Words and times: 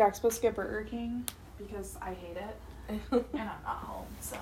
Jack's 0.00 0.16
supposed 0.16 0.36
to 0.36 0.42
get 0.42 0.54
Burger 0.54 0.88
King 0.88 1.26
because 1.58 1.98
I 2.00 2.14
hate 2.14 2.38
it 2.38 2.56
and 3.12 3.22
I'm 3.34 3.46
not 3.62 3.84
home, 3.84 4.06
so. 4.18 4.38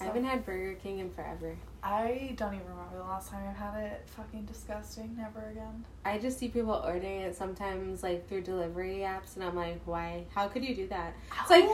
I 0.00 0.04
haven't 0.04 0.24
had 0.24 0.46
Burger 0.46 0.78
King 0.82 1.00
in 1.00 1.10
forever. 1.10 1.54
I 1.82 2.32
don't 2.36 2.54
even 2.54 2.66
remember 2.66 2.96
the 2.96 3.02
last 3.02 3.30
time 3.30 3.46
I've 3.46 3.54
had 3.54 3.82
it. 3.82 4.08
Fucking 4.16 4.46
disgusting. 4.46 5.14
Never 5.18 5.50
again. 5.50 5.84
I 6.06 6.16
just 6.16 6.38
see 6.38 6.48
people 6.48 6.72
ordering 6.72 7.20
it 7.20 7.36
sometimes 7.36 8.02
like 8.02 8.26
through 8.30 8.44
delivery 8.44 9.00
apps, 9.00 9.34
and 9.34 9.44
I'm 9.44 9.54
like, 9.54 9.82
why? 9.84 10.24
How 10.34 10.48
could 10.48 10.64
you 10.64 10.74
do 10.74 10.88
that? 10.88 11.12
It's 11.42 11.50
like, 11.50 11.68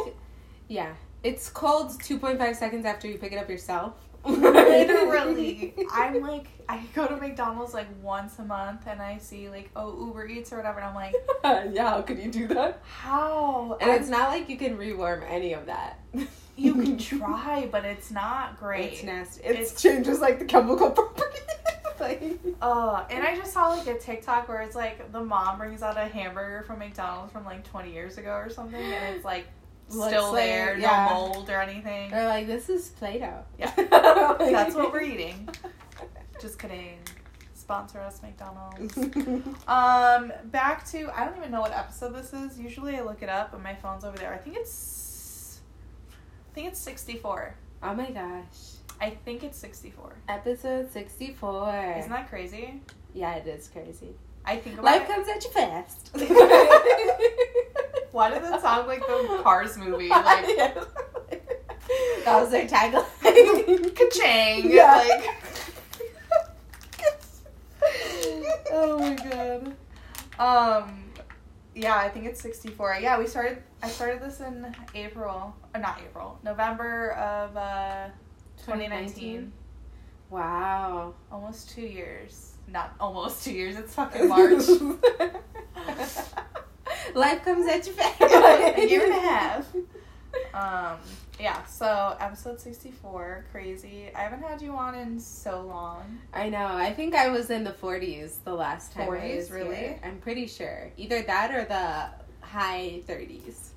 yeah, 0.66 0.94
it's 1.22 1.48
cold 1.50 1.90
2.5 1.90 2.56
seconds 2.56 2.84
after 2.84 3.06
you 3.06 3.16
pick 3.16 3.30
it 3.30 3.36
up 3.36 3.48
yourself. 3.48 3.94
Literally, 4.24 5.74
I'm 5.92 6.20
like, 6.22 6.46
I 6.68 6.82
go 6.94 7.06
to 7.06 7.16
McDonald's 7.16 7.74
like 7.74 7.86
once 8.02 8.38
a 8.38 8.44
month, 8.44 8.82
and 8.86 9.00
I 9.02 9.18
see 9.18 9.48
like, 9.48 9.70
oh, 9.76 10.06
Uber 10.06 10.26
Eats 10.26 10.52
or 10.52 10.56
whatever, 10.56 10.78
and 10.80 10.88
I'm 10.88 10.94
like, 10.94 11.14
yeah, 11.74 11.90
how 11.90 12.02
could 12.02 12.18
you 12.18 12.30
do 12.30 12.46
that? 12.48 12.80
how? 12.84 13.76
And 13.80 13.90
it's 13.90 14.08
not 14.08 14.30
like 14.30 14.48
you 14.48 14.56
can 14.56 14.76
rewarm 14.76 15.22
any 15.28 15.52
of 15.52 15.66
that. 15.66 15.98
you 16.56 16.74
can 16.74 16.96
try, 16.98 17.68
but 17.70 17.84
it's 17.84 18.10
not 18.10 18.58
great. 18.58 18.94
It's 18.94 19.02
nasty. 19.02 19.42
It 19.44 19.50
It's- 19.52 19.80
changes 19.82 20.20
like 20.20 20.38
the 20.38 20.44
chemical 20.44 20.90
properties. 20.90 21.40
like, 22.00 22.22
Uh, 22.60 23.04
and 23.10 23.24
I 23.24 23.36
just 23.36 23.52
saw 23.52 23.68
like 23.68 23.86
a 23.86 23.98
TikTok 23.98 24.48
where 24.48 24.62
it's 24.62 24.74
like 24.76 25.12
the 25.12 25.20
mom 25.22 25.58
brings 25.58 25.82
out 25.82 25.96
a 25.96 26.06
hamburger 26.06 26.64
from 26.66 26.78
McDonald's 26.80 27.32
from 27.32 27.44
like 27.44 27.64
20 27.64 27.92
years 27.92 28.18
ago 28.18 28.32
or 28.32 28.50
something, 28.50 28.80
and 28.82 29.14
it's 29.16 29.24
like 29.24 29.46
Looks 29.90 30.08
still 30.08 30.32
like- 30.32 30.44
there, 30.44 30.78
yeah. 30.78 31.08
no 31.10 31.14
mold 31.32 31.50
or 31.50 31.60
anything. 31.60 32.10
They're 32.10 32.28
like, 32.28 32.46
this 32.46 32.68
is 32.68 32.88
Play-Doh. 32.90 33.44
Yeah. 33.58 33.72
That's 33.76 34.74
what 34.74 34.92
we're 34.92 35.02
eating. 35.02 35.48
Just 36.40 36.58
kidding. 36.58 36.98
Sponsor 37.54 38.00
us, 38.00 38.20
McDonald's. 38.22 38.96
Um, 39.68 40.32
back 40.46 40.84
to 40.90 41.10
I 41.18 41.24
don't 41.24 41.36
even 41.38 41.50
know 41.50 41.60
what 41.62 41.72
episode 41.72 42.14
this 42.14 42.32
is. 42.34 42.58
Usually 42.60 42.96
I 42.96 43.02
look 43.02 43.22
it 43.22 43.28
up, 43.30 43.52
but 43.52 43.62
my 43.62 43.74
phone's 43.74 44.04
over 44.04 44.16
there. 44.18 44.32
I 44.34 44.36
think 44.36 44.56
it's, 44.56 45.60
I 46.10 46.54
think 46.54 46.68
it's 46.68 46.78
64. 46.80 47.54
oh 47.82 47.94
my 47.94 48.10
gosh. 48.10 48.42
I 49.00 49.10
think 49.24 49.42
it's 49.44 49.56
64. 49.58 50.14
Episode 50.28 50.90
64. 50.92 51.94
Isn't 51.98 52.10
that 52.10 52.28
crazy? 52.28 52.80
yeah, 53.14 53.34
it 53.36 53.46
is 53.46 53.68
crazy. 53.68 54.14
I 54.44 54.56
think 54.56 54.82
Life 54.82 55.02
it. 55.02 55.08
comes 55.08 55.28
at 55.28 55.42
you 55.44 55.50
fast. 55.50 56.10
Why 58.14 58.30
does 58.30 58.48
it 58.48 58.60
sound 58.60 58.86
like 58.86 59.00
the 59.00 59.40
Cars 59.42 59.76
movie? 59.76 60.08
Like 60.08 60.46
that 60.56 60.76
was 62.26 62.48
their 62.48 62.64
tagline. 62.64 63.96
ka-chang. 63.96 64.70
Yeah. 64.70 65.04
Like. 65.08 65.24
oh 68.70 68.98
my 69.00 69.14
god. 69.16 69.74
Um, 70.38 71.02
yeah, 71.74 71.96
I 71.96 72.08
think 72.08 72.26
it's 72.26 72.40
sixty 72.40 72.68
four. 72.68 72.96
Yeah, 73.00 73.18
we 73.18 73.26
started. 73.26 73.60
I 73.82 73.88
started 73.88 74.22
this 74.22 74.38
in 74.38 74.72
April, 74.94 75.52
or 75.74 75.80
not 75.80 76.00
April, 76.00 76.38
November 76.44 77.14
of 77.14 77.56
uh, 77.56 78.06
twenty 78.62 78.86
nineteen. 78.86 79.52
Wow. 80.30 81.14
Almost 81.32 81.70
two 81.70 81.82
years. 81.82 82.52
Not 82.68 82.94
almost 83.00 83.42
two 83.42 83.52
years. 83.52 83.74
It's 83.74 83.92
fucking 83.92 84.28
March. 84.28 84.62
Life 87.14 87.44
comes 87.44 87.66
at 87.66 87.86
you 87.86 87.92
fast. 87.92 88.20
a 88.78 88.86
year 88.88 89.04
and 89.04 89.14
a 89.14 89.20
half. 89.20 89.66
Um, 90.54 90.98
yeah. 91.40 91.64
So 91.64 92.16
episode 92.20 92.60
sixty 92.60 92.90
four, 92.90 93.44
crazy. 93.52 94.10
I 94.14 94.20
haven't 94.20 94.42
had 94.42 94.62
you 94.62 94.72
on 94.72 94.94
in 94.94 95.18
so 95.20 95.62
long. 95.62 96.18
I 96.32 96.48
know. 96.48 96.66
I 96.66 96.92
think 96.92 97.14
I 97.14 97.28
was 97.28 97.50
in 97.50 97.64
the 97.64 97.72
40s 97.72 98.36
the 98.44 98.54
last 98.54 98.92
time. 98.92 99.10
I 99.10 99.16
40s, 99.16 99.36
was 99.36 99.50
really? 99.50 99.76
here. 99.76 100.00
I'm 100.04 100.18
pretty 100.18 100.46
sure. 100.46 100.90
Either 100.96 101.22
that 101.22 101.54
or 101.54 101.64
the 101.64 102.46
high 102.46 103.02
30s. 103.06 103.68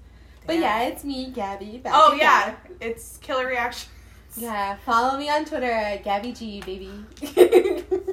But 0.45 0.59
yeah, 0.59 0.84
it's 0.84 1.03
me, 1.03 1.31
Gabby. 1.31 1.80
back 1.80 1.94
Oh 1.95 2.14
again. 2.14 2.19
yeah, 2.22 2.56
it's 2.80 3.17
Killer 3.17 3.47
Reaction. 3.47 3.89
Yeah, 4.38 4.75
follow 4.86 5.17
me 5.17 5.30
on 5.30 5.45
Twitter 5.45 5.69
at 5.72 6.03
Gabby 6.03 6.31
G, 6.31 6.62
baby. 6.62 6.91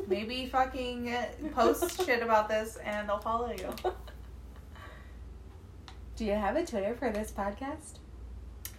Maybe 0.09 0.47
fucking 0.47 1.15
post 1.55 2.03
shit 2.07 2.23
about 2.23 2.49
this 2.49 2.77
and 2.85 3.09
they'll 3.09 3.19
follow 3.19 3.51
you. 3.53 3.69
Do 6.17 6.25
you 6.25 6.33
have 6.33 6.57
a 6.57 6.65
Twitter 6.65 6.95
for 6.95 7.11
this 7.11 7.33
podcast? 7.33 7.99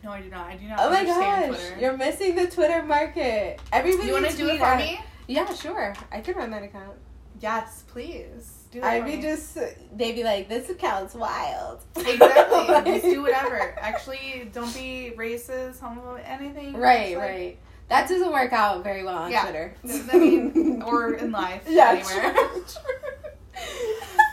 No, 0.03 0.11
I 0.11 0.21
do 0.21 0.29
not. 0.29 0.47
I 0.47 0.55
do 0.55 0.67
not 0.67 0.79
Oh 0.79 0.89
my 0.89 1.03
gosh, 1.03 1.47
Twitter. 1.47 1.77
you're 1.79 1.97
missing 1.97 2.35
the 2.35 2.47
Twitter 2.47 2.83
market. 2.83 3.59
Everybody, 3.73 4.07
you 4.07 4.13
want 4.13 4.29
to 4.29 4.37
do 4.37 4.47
it 4.49 4.57
for 4.59 4.65
at- 4.65 4.77
me? 4.79 4.99
Yeah, 5.27 5.51
sure. 5.53 5.93
I 6.11 6.21
could 6.21 6.35
run 6.35 6.51
that 6.51 6.63
account. 6.63 6.97
Yes, 7.41 7.83
please. 7.87 8.63
Do 8.71 8.79
that 8.81 8.93
I'd 8.93 9.05
be 9.05 9.17
me. 9.17 9.21
just, 9.21 9.57
they'd 9.93 10.13
be 10.13 10.23
like, 10.23 10.47
this 10.47 10.69
account's 10.69 11.13
wild. 11.15 11.81
exactly. 11.97 12.91
just 12.93 13.05
do 13.05 13.21
whatever. 13.23 13.75
Actually, 13.79 14.49
don't 14.53 14.73
be 14.73 15.13
racist, 15.17 15.79
homo, 15.79 16.15
anything. 16.15 16.73
Right, 16.73 17.17
like, 17.17 17.27
right. 17.29 17.57
That 17.89 18.07
doesn't 18.07 18.31
work 18.31 18.53
out 18.53 18.83
very 18.83 19.03
well 19.03 19.17
on 19.17 19.31
Yeah. 19.31 19.41
Twitter. 19.43 19.75
I 20.13 20.17
mean, 20.17 20.81
or 20.83 21.13
in 21.15 21.31
life. 21.33 21.63
yeah, 21.67 21.89
anywhere. 21.91 22.33
true, 22.33 22.65
true. 22.67 23.63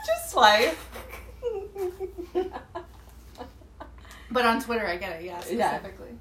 Just 0.06 0.36
life. 0.36 0.88
But 4.32 4.46
on 4.46 4.60
Twitter, 4.62 4.86
I 4.86 4.96
get 4.96 5.20
it. 5.20 5.24
Yeah, 5.24 5.40
Yeah. 5.50 5.78
specifically. 5.78 6.16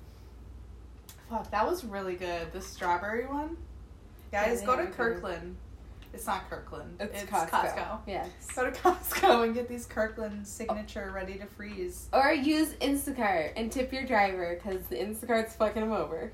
Fuck, 1.29 1.49
that 1.51 1.65
was 1.65 1.83
really 1.85 2.15
good. 2.15 2.51
The 2.51 2.61
strawberry 2.61 3.25
one. 3.25 3.57
Guys, 4.31 4.59
Yeah, 4.61 4.65
go 4.65 4.75
to 4.75 4.81
are 4.81 4.85
good. 4.85 4.95
Kirkland. 4.95 5.55
It's 6.13 6.27
not 6.27 6.49
Kirkland. 6.49 6.97
It's, 6.99 7.23
It's, 7.23 7.31
Costco. 7.31 7.49
Costco. 7.49 7.99
Yes. 8.05 8.29
Go 8.53 8.69
to 8.69 8.71
Costco 8.81 9.45
and 9.45 9.53
get 9.53 9.69
these 9.69 9.85
Kirkland 9.85 10.45
signature 10.45 11.11
ready 11.15 11.35
to 11.35 11.45
freeze. 11.45 12.09
Or 12.11 12.33
use 12.33 12.73
Instacart 12.81 13.53
and 13.55 13.71
tip 13.71 13.93
your 13.93 14.03
driver 14.05 14.55
because 14.61 14.85
the 14.87 14.97
Instacart's 14.97 15.55
fucking 15.55 15.81
him 15.83 15.93
over. 15.93 16.33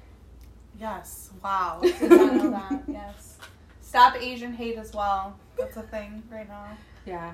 Yes. 0.79 1.29
Wow. 1.43 1.79
Did 1.83 2.09
not 2.09 2.33
know 2.35 2.49
that. 2.51 2.83
Yes. 2.87 3.37
Stop 3.81 4.15
Asian 4.19 4.53
hate 4.53 4.77
as 4.77 4.93
well. 4.95 5.37
That's 5.57 5.77
a 5.77 5.83
thing 5.83 6.23
right 6.31 6.47
now. 6.49 6.65
Yeah. 7.05 7.33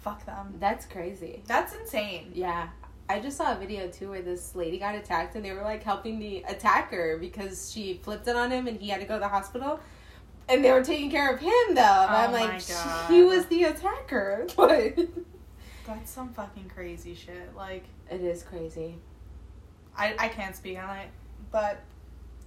Fuck 0.00 0.24
them. 0.26 0.54
That's 0.60 0.84
crazy. 0.86 1.42
That's 1.46 1.74
insane. 1.74 2.32
Yeah. 2.34 2.68
I 3.08 3.20
just 3.20 3.36
saw 3.36 3.56
a 3.56 3.58
video 3.58 3.88
too 3.88 4.10
where 4.10 4.22
this 4.22 4.54
lady 4.54 4.78
got 4.78 4.94
attacked 4.94 5.34
and 5.34 5.44
they 5.44 5.52
were 5.52 5.62
like 5.62 5.82
helping 5.82 6.18
the 6.18 6.44
attacker 6.46 7.16
because 7.18 7.70
she 7.72 7.94
flipped 8.02 8.28
it 8.28 8.36
on 8.36 8.50
him 8.50 8.66
and 8.66 8.78
he 8.78 8.88
had 8.88 9.00
to 9.00 9.06
go 9.06 9.14
to 9.14 9.20
the 9.20 9.28
hospital. 9.28 9.80
And 10.48 10.64
they 10.64 10.72
were 10.72 10.84
taking 10.84 11.10
care 11.10 11.32
of 11.32 11.40
him 11.40 11.74
though. 11.74 11.82
Oh 11.82 12.06
I'm 12.08 12.32
like, 12.32 12.62
he 13.08 13.22
was 13.22 13.46
the 13.46 13.64
attacker. 13.64 14.46
But 14.56 14.98
That's 15.86 16.10
some 16.10 16.34
fucking 16.34 16.70
crazy 16.74 17.14
shit. 17.14 17.56
Like, 17.56 17.84
it 18.10 18.20
is 18.20 18.42
crazy. 18.42 18.96
I, 19.96 20.14
I 20.18 20.28
can't 20.28 20.54
speak 20.54 20.78
on 20.78 20.98
it, 20.98 21.08
but 21.50 21.80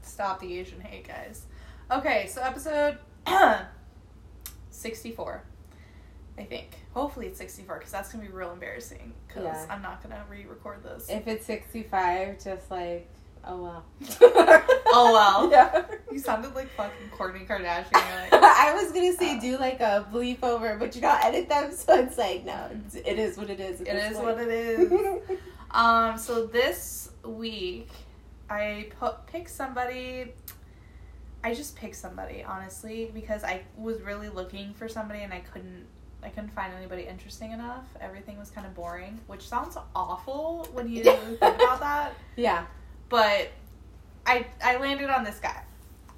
stop 0.03 0.39
the 0.39 0.59
Asian 0.59 0.79
hate, 0.79 1.07
guys. 1.07 1.45
Okay, 1.89 2.27
so 2.27 2.41
episode 2.41 2.99
64, 4.69 5.43
I 6.37 6.43
think. 6.43 6.77
Hopefully 6.93 7.27
it's 7.27 7.37
64, 7.37 7.77
because 7.77 7.91
that's 7.91 8.11
going 8.11 8.23
to 8.25 8.31
be 8.31 8.35
real 8.35 8.51
embarrassing, 8.51 9.13
because 9.27 9.43
Yeah. 9.43 9.65
I'm 9.69 9.81
not 9.81 10.01
going 10.03 10.15
to 10.15 10.21
re-record 10.29 10.83
this. 10.83 11.09
If 11.09 11.27
it's 11.27 11.45
65, 11.45 12.43
just 12.43 12.69
like, 12.71 13.07
oh 13.45 13.61
well. 13.63 13.85
Oh, 14.93 15.13
well. 15.13 15.49
Yeah. 15.51 15.85
you 16.11 16.19
sounded 16.19 16.53
like 16.53 16.69
fucking 16.75 17.09
Kourtney 17.17 17.47
Kardashian. 17.47 17.93
Like, 17.93 18.33
I 18.33 18.73
was 18.75 18.91
gonna 18.91 19.13
say 19.13 19.37
Uh. 19.37 19.39
do 19.41 19.57
like 19.57 19.79
a 19.79 20.05
bleep 20.11 20.43
over, 20.43 20.75
but 20.77 20.93
you 20.95 21.01
don't 21.01 21.23
edit 21.23 21.47
them, 21.47 21.71
so 21.71 21.95
it's 22.03 22.17
like 22.17 22.43
no, 22.45 22.69
it's, 22.93 23.37
what 23.37 23.49
it 23.49 23.59
is. 23.61 23.79
it 23.81 23.87
is 23.87 24.17
point. 24.17 24.25
what 24.25 24.39
it 24.41 24.49
is. 24.49 24.91
Um, 25.71 26.17
so 26.17 26.45
this 26.45 27.11
week, 27.23 27.89
I 28.49 28.89
put 28.99 29.25
pick 29.27 29.47
somebody. 29.47 30.33
I 31.43 31.53
just 31.53 31.75
picked 31.77 31.95
somebody 31.95 32.43
honestly 32.43 33.09
because 33.13 33.43
I 33.45 33.61
was 33.77 34.01
really 34.01 34.27
looking 34.29 34.73
for 34.73 34.89
somebody 34.89 35.21
and 35.21 35.33
I 35.33 35.39
couldn't. 35.39 35.85
I 36.23 36.29
couldn't 36.29 36.51
find 36.51 36.73
anybody 36.73 37.03
interesting 37.03 37.51
enough. 37.51 37.85
Everything 37.99 38.37
was 38.37 38.49
kind 38.51 38.67
of 38.67 38.75
boring, 38.75 39.19
which 39.27 39.47
sounds 39.47 39.77
awful 39.95 40.67
when 40.73 40.87
you 40.89 41.03
think 41.03 41.37
about 41.41 41.79
that. 41.79 42.13
yeah. 42.35 42.65
But 43.09 43.49
I 44.25 44.45
I 44.63 44.77
landed 44.77 45.09
on 45.09 45.23
this 45.23 45.39
guy. 45.39 45.63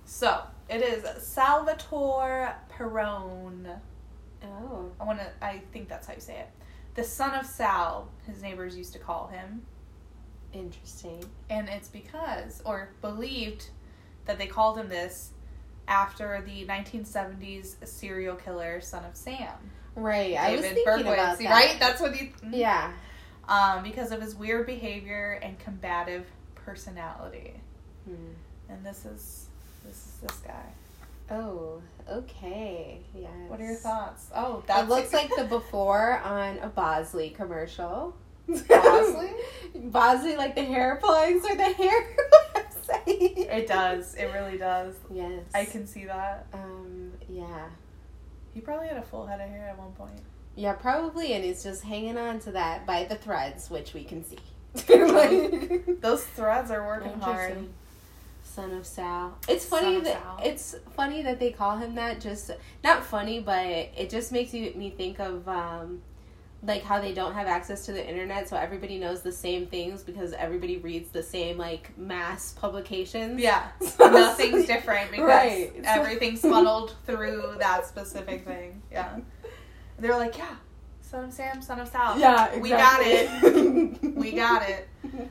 So 0.06 0.42
it 0.70 0.82
is 0.82 1.04
Salvatore 1.24 2.54
Perrone. 2.70 3.68
Oh. 4.44 4.92
I 5.00 5.04
want 5.06 5.20
to. 5.20 5.28
I 5.42 5.62
think 5.72 5.88
that's 5.88 6.06
how 6.08 6.14
you 6.14 6.20
say 6.20 6.38
it. 6.40 6.50
The 6.96 7.04
son 7.04 7.34
of 7.34 7.46
Sal, 7.46 8.10
his 8.28 8.42
neighbors 8.44 8.78
used 8.78 8.94
to 8.94 9.00
call 9.00 9.28
him, 9.28 9.64
Interesting. 10.54 11.24
and 11.50 11.68
it's 11.68 11.88
because, 11.88 12.62
or 12.66 12.90
believed, 13.02 13.70
that 14.26 14.38
they 14.38 14.46
called 14.46 14.78
him 14.78 14.90
this 14.90 15.32
after 15.88 16.44
the 16.46 16.66
1970s 16.68 17.86
serial 17.88 18.36
killer 18.36 18.80
son 18.80 19.04
of 19.06 19.16
Sam, 19.16 19.54
Right. 19.95 20.36
I 20.36 20.51
was 20.54 20.62
David 20.62 20.75
thinking 20.86 21.06
Berkowitz. 21.06 21.13
about 21.13 21.38
that. 21.40 21.50
Right? 21.50 21.78
That's 21.80 22.01
what 22.01 22.16
he. 22.16 22.31
Yeah. 22.51 22.92
Um, 23.48 23.84
because 23.84 24.12
of 24.12 24.22
his 24.22 24.36
weird 24.36 24.66
behavior 24.66 25.40
and 25.44 25.60
combative 25.60 26.25
personality, 26.56 27.54
Hmm. 28.06 28.16
and 28.69 28.86
this 28.86 29.06
is 29.06 29.48
this 29.86 29.95
is 29.98 30.18
this 30.22 30.38
guy. 30.40 30.63
Oh, 31.31 31.81
okay. 32.10 33.00
Yes. 33.16 33.30
What 33.48 33.60
are 33.60 33.66
your 33.66 33.75
thoughts? 33.75 34.28
Oh, 34.36 34.63
That 34.68 34.88
looks 34.90 35.13
like 35.19 35.30
the 35.38 35.44
before 35.45 36.19
on 36.19 36.57
a 36.60 36.68
Bosley 36.69 37.30
commercial. 37.31 38.16
Bosley? 38.48 39.31
Bosley, 39.75 40.36
like 40.36 40.54
the 40.56 40.63
hair 40.63 40.98
plugs 41.01 41.46
or 41.50 41.56
the 41.56 41.63
hair 41.63 42.16
website. 42.56 43.06
It 43.07 43.68
does. 43.68 44.16
It 44.16 44.25
really 44.34 44.57
does. 44.57 44.96
Yes. 45.13 45.44
I 45.54 45.66
can 45.66 45.86
see 45.88 46.06
that. 46.06 46.46
Um. 46.54 47.12
Yeah. 47.30 47.68
He 48.54 48.62
probably 48.62 48.88
had 48.88 48.98
a 48.98 49.02
full 49.02 49.26
head 49.26 49.42
of 49.42 49.50
hair 49.50 49.70
at 49.70 49.78
one 49.78 49.92
point. 49.94 50.20
Yeah, 50.56 50.74
probably, 50.74 51.34
and 51.34 51.44
he's 51.44 51.64
just 51.64 51.84
hanging 51.84 52.18
on 52.18 52.40
to 52.42 52.52
that 52.52 52.86
by 52.86 53.06
the 53.06 53.16
threads, 53.16 53.70
which 53.70 53.94
we 53.94 54.04
can 54.04 54.24
see. 54.24 54.38
Those 56.02 56.24
threads 56.24 56.70
are 56.72 56.86
working 56.86 57.20
hard. 57.20 57.68
Son 58.44 58.72
of 58.74 58.86
Sal. 58.86 59.36
It's 59.48 59.66
Son 59.66 59.82
funny 59.82 59.96
of 59.96 60.04
that 60.04 60.22
Sal. 60.22 60.40
it's 60.44 60.76
funny 60.96 61.24
that 61.24 61.40
they 61.40 61.52
call 61.52 61.78
him 61.78 61.96
that. 61.96 62.22
Just 62.22 62.52
not 62.84 63.04
funny, 63.04 63.40
but 63.40 63.66
it 63.66 64.12
just 64.12 64.32
makes 64.32 64.54
you, 64.54 64.72
me 64.76 64.92
think 64.92 65.20
of 65.20 65.48
um, 65.48 66.02
like 66.65 66.81
how 66.83 67.00
they 67.01 67.13
don't 67.13 67.33
have 67.33 67.48
access 67.48 67.86
to 67.88 67.92
the 67.92 68.07
internet, 68.07 68.48
so 68.48 68.56
everybody 68.56 68.98
knows 68.98 69.21
the 69.21 69.31
same 69.31 69.68
things 69.68 70.01
because 70.01 70.31
everybody 70.33 70.77
reads 70.77 71.10
the 71.10 71.21
same 71.24 71.57
like 71.57 71.95
mass 71.98 72.54
publications. 72.54 73.39
Yeah. 73.42 73.68
Nothing's 74.00 74.65
different 74.65 75.12
because 75.12 75.25
Right. 75.27 75.74
everything's 75.83 76.42
funneled 76.42 76.95
through 77.06 77.56
that 77.60 77.86
specific 77.86 78.45
thing. 78.45 78.81
Yeah. 78.92 79.19
They're 80.00 80.18
like, 80.18 80.38
yeah, 80.38 80.56
son 81.01 81.25
of 81.25 81.33
Sam, 81.33 81.62
son 81.62 81.80
of 81.80 81.88
Sal. 81.89 82.18
Yeah, 82.18 82.57
We 82.57 82.69
got 82.69 83.00
it 83.04 84.15
We 84.15 84.31
got 84.31 84.68
it. 84.69 84.88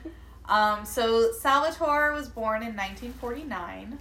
Um, 0.49 0.85
so 0.85 1.33
Salvatore 1.33 2.13
was 2.13 2.29
born 2.29 2.63
in 2.63 2.77
1949, 2.77 3.97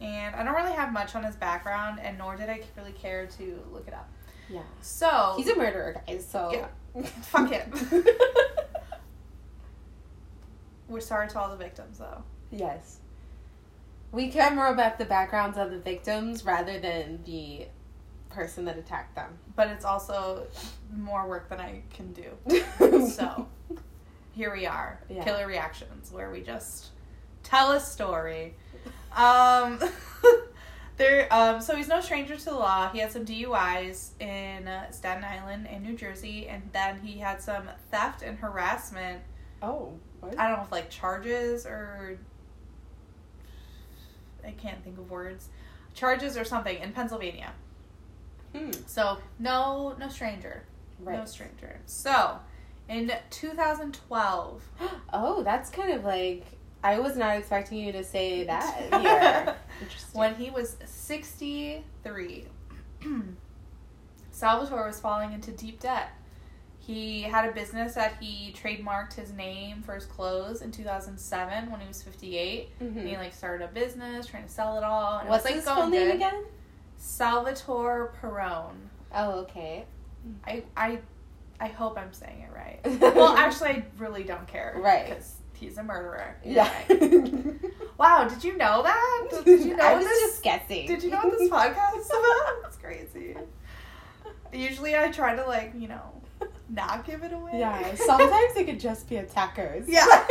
and 0.00 0.34
I 0.34 0.42
don't 0.42 0.54
really 0.54 0.72
have 0.72 0.92
much 0.92 1.14
on 1.14 1.22
his 1.22 1.36
background, 1.36 2.00
and 2.02 2.16
nor 2.18 2.36
did 2.36 2.48
I 2.48 2.62
really 2.76 2.92
care 2.92 3.26
to 3.38 3.62
look 3.70 3.86
it 3.86 3.92
up. 3.94 4.08
Yeah. 4.48 4.62
So 4.80 5.34
He's 5.36 5.48
a 5.48 5.56
murderer, 5.56 6.02
guys. 6.06 6.26
So 6.28 6.50
Yeah. 6.52 7.02
Fuck 7.22 7.50
him. 7.50 7.72
we're 10.88 11.00
sorry 11.00 11.28
to 11.28 11.38
all 11.38 11.50
the 11.50 11.56
victims, 11.56 11.98
though. 11.98 12.22
yes. 12.50 12.98
We 14.10 14.30
care 14.30 14.50
more 14.54 14.68
about 14.68 14.98
the 14.98 15.04
backgrounds 15.04 15.58
of 15.58 15.70
the 15.70 15.78
victims 15.78 16.42
rather 16.46 16.78
than 16.80 17.20
the 17.26 17.66
person 18.30 18.64
that 18.64 18.78
attacked 18.78 19.14
them. 19.14 19.36
But 19.54 19.68
it's 19.68 19.84
also 19.84 20.46
more 20.96 21.28
work 21.28 21.50
than 21.50 21.60
I 21.60 21.82
can 21.92 22.12
do. 22.14 22.30
So 23.10 23.46
here 24.32 24.50
we 24.54 24.64
are, 24.66 24.98
Yeah. 25.10 25.24
Killer 25.24 25.46
Reactions, 25.46 26.10
where 26.10 26.30
we 26.30 26.40
just 26.40 26.86
tell 27.42 27.72
a 27.72 27.80
story. 27.80 28.54
Um, 29.14 29.78
there. 30.98 31.32
Um, 31.32 31.60
so 31.60 31.74
he's 31.74 31.88
no 31.88 32.00
stranger 32.00 32.36
to 32.36 32.44
the 32.44 32.52
law. 32.54 32.90
He 32.90 32.98
had 32.98 33.10
some 33.12 33.24
DUIs 33.24 34.10
in 34.20 34.68
uh, 34.68 34.90
Staten 34.90 35.24
Island 35.24 35.66
and 35.70 35.82
New 35.84 35.96
Jersey, 35.96 36.48
and 36.48 36.62
then 36.72 37.00
he 37.00 37.18
had 37.18 37.40
some 37.40 37.64
theft 37.90 38.22
and 38.22 38.38
harassment. 38.38 39.22
Oh, 39.62 39.92
what? 40.20 40.38
I 40.38 40.48
don't 40.48 40.58
know 40.58 40.64
if 40.64 40.72
like 40.72 40.90
charges 40.90 41.64
or 41.66 42.18
I 44.44 44.50
can't 44.52 44.82
think 44.84 44.98
of 44.98 45.10
words. 45.10 45.48
Charges 45.94 46.36
or 46.36 46.44
something 46.44 46.78
in 46.78 46.92
Pennsylvania. 46.92 47.52
Hmm. 48.54 48.70
So 48.86 49.18
no, 49.38 49.94
no 49.98 50.08
stranger. 50.08 50.64
right. 51.00 51.18
No 51.18 51.24
stranger. 51.24 51.80
So, 51.86 52.38
in 52.88 53.12
2012, 53.30 54.62
Oh, 55.12 55.42
that's 55.42 55.70
kind 55.70 55.92
of 55.92 56.04
like 56.04 56.44
I 56.82 56.98
was 57.00 57.16
not 57.16 57.36
expecting 57.36 57.78
you 57.78 57.92
to 57.92 58.04
say 58.04 58.44
that. 58.46 59.56
When 60.12 60.34
he 60.36 60.50
was 60.50 60.76
63, 60.84 62.44
Salvatore 64.30 64.86
was 64.86 65.00
falling 65.00 65.32
into 65.32 65.50
deep 65.50 65.80
debt. 65.80 66.10
He 66.78 67.22
had 67.22 67.46
a 67.48 67.52
business 67.52 67.94
that 67.94 68.14
he 68.20 68.52
trademarked 68.56 69.12
his 69.14 69.32
name 69.32 69.82
for 69.82 69.94
his 69.94 70.06
clothes 70.06 70.62
in 70.62 70.70
2007 70.70 71.70
when 71.70 71.80
he 71.80 71.86
was 71.86 72.02
58. 72.02 72.78
Mhm. 72.80 72.96
And 72.96 73.08
he 73.08 73.16
like 73.16 73.34
started 73.34 73.64
a 73.64 73.68
business 73.68 74.26
trying 74.26 74.44
to 74.44 74.48
sell 74.48 74.78
it 74.78 74.84
all. 74.84 75.18
And 75.18 75.28
What's 75.28 75.44
it 75.44 75.56
was, 75.56 75.64
his 75.64 75.70
full 75.74 75.88
name 75.88 76.06
good. 76.06 76.14
again? 76.14 76.44
Salvatore 76.96 78.12
Perrone. 78.20 78.76
Oh, 79.14 79.40
okay. 79.40 79.84
I 80.46 80.62
I 80.76 80.98
I 81.60 81.68
hope 81.68 81.98
I'm 81.98 82.12
saying 82.12 82.40
it 82.48 82.54
right. 82.54 83.00
well, 83.14 83.36
actually, 83.36 83.68
I 83.70 83.84
really 83.98 84.22
don't 84.24 84.46
care. 84.46 84.74
Right. 84.78 85.08
Because 85.08 85.34
he's 85.58 85.78
a 85.78 85.82
murderer. 85.82 86.36
Yeah. 86.44 86.72
Wow, 87.98 88.28
did 88.28 88.44
you 88.44 88.56
know 88.56 88.84
that? 88.84 89.44
Did 89.44 89.64
you 89.64 89.76
know 89.76 89.84
I 89.84 89.96
was 89.96 90.04
this? 90.04 90.20
just 90.20 90.42
guessing. 90.44 90.86
Did 90.86 91.02
you 91.02 91.10
know 91.10 91.18
what 91.18 91.36
this 91.36 91.50
podcast 91.50 91.98
is 91.98 92.08
about? 92.08 92.66
It's 92.66 92.76
crazy. 92.76 93.36
Usually, 94.52 94.96
I 94.96 95.10
try 95.10 95.34
to 95.34 95.44
like 95.44 95.72
you 95.76 95.88
know 95.88 96.22
not 96.68 97.04
give 97.04 97.24
it 97.24 97.32
away. 97.32 97.58
Yeah, 97.58 97.96
sometimes 97.96 98.56
it 98.56 98.66
could 98.66 98.78
just 98.78 99.08
be 99.08 99.16
attackers. 99.16 99.88
Yeah. 99.88 100.04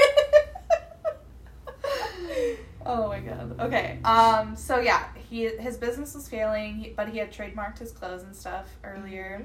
oh 2.85 3.09
my 3.09 3.19
god. 3.19 3.59
Okay. 3.59 3.99
Um. 4.05 4.55
So 4.55 4.79
yeah, 4.79 5.09
he 5.29 5.47
his 5.47 5.75
business 5.75 6.15
was 6.15 6.29
failing, 6.29 6.93
but 6.95 7.09
he 7.09 7.17
had 7.17 7.33
trademarked 7.33 7.79
his 7.79 7.91
clothes 7.91 8.23
and 8.23 8.33
stuff 8.33 8.69
earlier. 8.85 9.43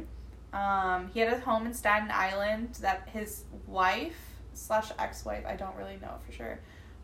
Um. 0.52 1.10
He 1.12 1.18
had 1.18 1.32
a 1.32 1.40
home 1.40 1.66
in 1.66 1.74
Staten 1.74 2.10
Island 2.12 2.76
that 2.82 3.08
his 3.12 3.42
wife 3.66 4.31
slash 4.54 4.90
ex 4.98 5.24
wife 5.24 5.44
I 5.46 5.56
don't 5.56 5.76
really 5.76 5.98
know 6.00 6.14
for 6.26 6.32
sure, 6.32 6.60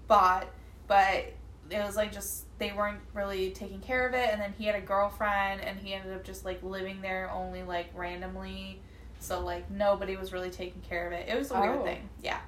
bought, 0.06 0.46
but 0.86 1.32
it 1.70 1.84
was 1.84 1.96
like 1.96 2.12
just 2.12 2.44
they 2.58 2.72
weren't 2.72 3.00
really 3.14 3.50
taking 3.50 3.80
care 3.80 4.06
of 4.08 4.14
it, 4.14 4.30
and 4.32 4.40
then 4.40 4.54
he 4.58 4.64
had 4.64 4.74
a 4.74 4.80
girlfriend, 4.80 5.60
and 5.60 5.78
he 5.78 5.92
ended 5.94 6.12
up 6.14 6.24
just 6.24 6.44
like 6.44 6.62
living 6.62 7.00
there 7.02 7.30
only 7.30 7.62
like 7.62 7.90
randomly. 7.94 8.80
So 9.20 9.40
like 9.44 9.70
nobody 9.70 10.16
was 10.16 10.32
really 10.32 10.50
taking 10.50 10.80
care 10.82 11.06
of 11.06 11.12
it. 11.12 11.28
It 11.28 11.36
was 11.36 11.50
a 11.50 11.60
weird 11.60 11.78
Oh. 11.80 11.84
thing. 11.84 12.08
Yeah. 12.22 12.38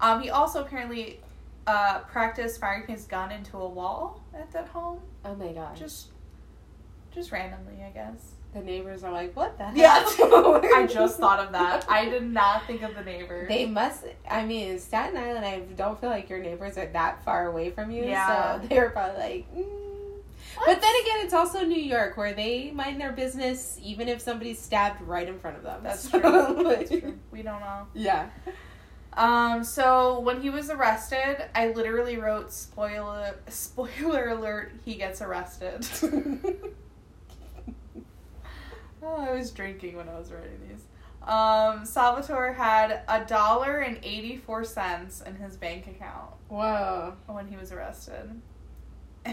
Um, 0.00 0.20
he 0.22 0.30
also 0.30 0.62
apparently 0.62 1.20
uh, 1.66 2.00
practiced 2.00 2.60
firing 2.60 2.86
his 2.86 3.04
gun 3.06 3.32
into 3.32 3.56
a 3.58 3.68
wall 3.68 4.22
at 4.34 4.50
that 4.52 4.68
home, 4.68 5.00
Oh 5.24 5.34
my 5.34 5.52
gosh. 5.52 5.78
just 5.78 6.08
just 7.12 7.32
randomly, 7.32 7.82
I 7.82 7.90
guess. 7.90 8.32
The 8.56 8.62
neighbors 8.62 9.04
are 9.04 9.12
like, 9.12 9.36
what 9.36 9.58
the 9.58 9.64
hell? 9.64 9.74
Yeah, 9.76 10.70
I 10.74 10.86
just 10.90 11.18
thought 11.18 11.38
of 11.38 11.52
that. 11.52 11.84
I 11.88 12.06
did 12.06 12.22
not 12.22 12.66
think 12.66 12.82
of 12.82 12.94
the 12.94 13.02
neighbors. 13.02 13.48
They 13.48 13.66
must. 13.66 14.04
I 14.28 14.44
mean, 14.44 14.78
Staten 14.78 15.16
Island. 15.16 15.44
I 15.44 15.60
don't 15.76 16.00
feel 16.00 16.10
like 16.10 16.30
your 16.30 16.38
neighbors 16.38 16.78
are 16.78 16.86
that 16.86 17.22
far 17.24 17.46
away 17.48 17.70
from 17.70 17.90
you. 17.90 18.04
Yeah. 18.04 18.60
So 18.60 18.66
they 18.68 18.78
were 18.78 18.90
probably 18.90 19.20
like. 19.20 19.54
Mm. 19.56 19.66
But 20.64 20.80
then 20.80 20.94
again, 21.02 21.18
it's 21.20 21.34
also 21.34 21.64
New 21.64 21.80
York 21.80 22.16
where 22.16 22.32
they 22.32 22.70
mind 22.70 22.98
their 22.98 23.12
business 23.12 23.78
even 23.82 24.08
if 24.08 24.22
somebody's 24.22 24.58
stabbed 24.58 25.02
right 25.02 25.28
in 25.28 25.38
front 25.38 25.58
of 25.58 25.62
them. 25.62 25.80
That's 25.82 26.08
true. 26.10 26.20
That's 26.22 26.88
true. 26.88 27.18
We 27.30 27.42
don't 27.42 27.60
know. 27.60 27.86
Yeah. 27.92 28.30
Um, 29.12 29.64
so 29.64 30.20
when 30.20 30.40
he 30.40 30.48
was 30.48 30.70
arrested, 30.70 31.44
I 31.54 31.68
literally 31.68 32.16
wrote 32.16 32.52
spoiler 32.52 33.34
spoiler 33.48 34.30
alert. 34.30 34.72
He 34.84 34.94
gets 34.94 35.20
arrested. 35.20 35.86
Oh, 39.02 39.16
I 39.16 39.32
was 39.32 39.50
drinking 39.50 39.96
when 39.96 40.08
I 40.08 40.18
was 40.18 40.32
writing 40.32 40.60
these. 40.68 40.84
Um, 41.22 41.84
Salvatore 41.84 42.52
had 42.52 43.02
a 43.08 43.24
dollar 43.24 43.78
and 43.78 43.98
eighty 44.02 44.36
four 44.36 44.64
cents 44.64 45.20
in 45.20 45.34
his 45.34 45.56
bank 45.56 45.86
account 45.88 46.30
Whoa. 46.48 47.14
when 47.26 47.48
he 47.48 47.56
was 47.56 47.72
arrested. 47.72 48.40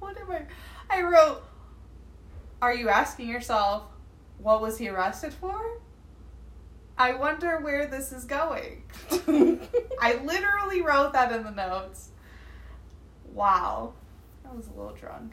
what 0.00 0.20
am 0.20 0.30
I? 0.30 0.42
I 0.88 1.02
wrote. 1.02 1.42
Are 2.60 2.74
you 2.74 2.88
asking 2.88 3.28
yourself, 3.28 3.84
what 4.38 4.60
was 4.60 4.78
he 4.78 4.88
arrested 4.88 5.32
for? 5.32 5.80
I 6.98 7.14
wonder 7.14 7.58
where 7.60 7.86
this 7.86 8.12
is 8.12 8.24
going. 8.24 8.82
I 10.02 10.20
literally 10.22 10.82
wrote 10.82 11.14
that 11.14 11.32
in 11.32 11.44
the 11.44 11.50
notes. 11.50 12.10
Wow. 13.32 13.94
I 14.44 14.54
was 14.54 14.66
a 14.66 14.72
little 14.72 14.94
drunk. 14.94 15.32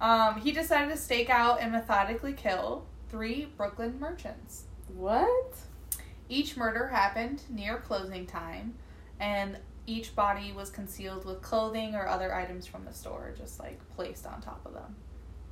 Um, 0.00 0.40
he 0.40 0.52
decided 0.52 0.90
to 0.90 0.96
stake 0.96 1.28
out 1.30 1.60
and 1.60 1.72
methodically 1.72 2.32
kill 2.32 2.86
three 3.10 3.48
Brooklyn 3.56 3.98
merchants. 4.00 4.64
what? 4.96 5.54
Each 6.28 6.56
murder 6.56 6.86
happened 6.88 7.42
near 7.50 7.78
closing 7.78 8.24
time, 8.24 8.74
and 9.18 9.58
each 9.86 10.14
body 10.14 10.52
was 10.52 10.70
concealed 10.70 11.24
with 11.24 11.42
clothing 11.42 11.94
or 11.96 12.06
other 12.06 12.32
items 12.32 12.66
from 12.66 12.84
the 12.84 12.92
store, 12.92 13.34
just 13.36 13.58
like 13.58 13.78
placed 13.96 14.26
on 14.26 14.40
top 14.40 14.60
of 14.64 14.72
them. 14.74 14.94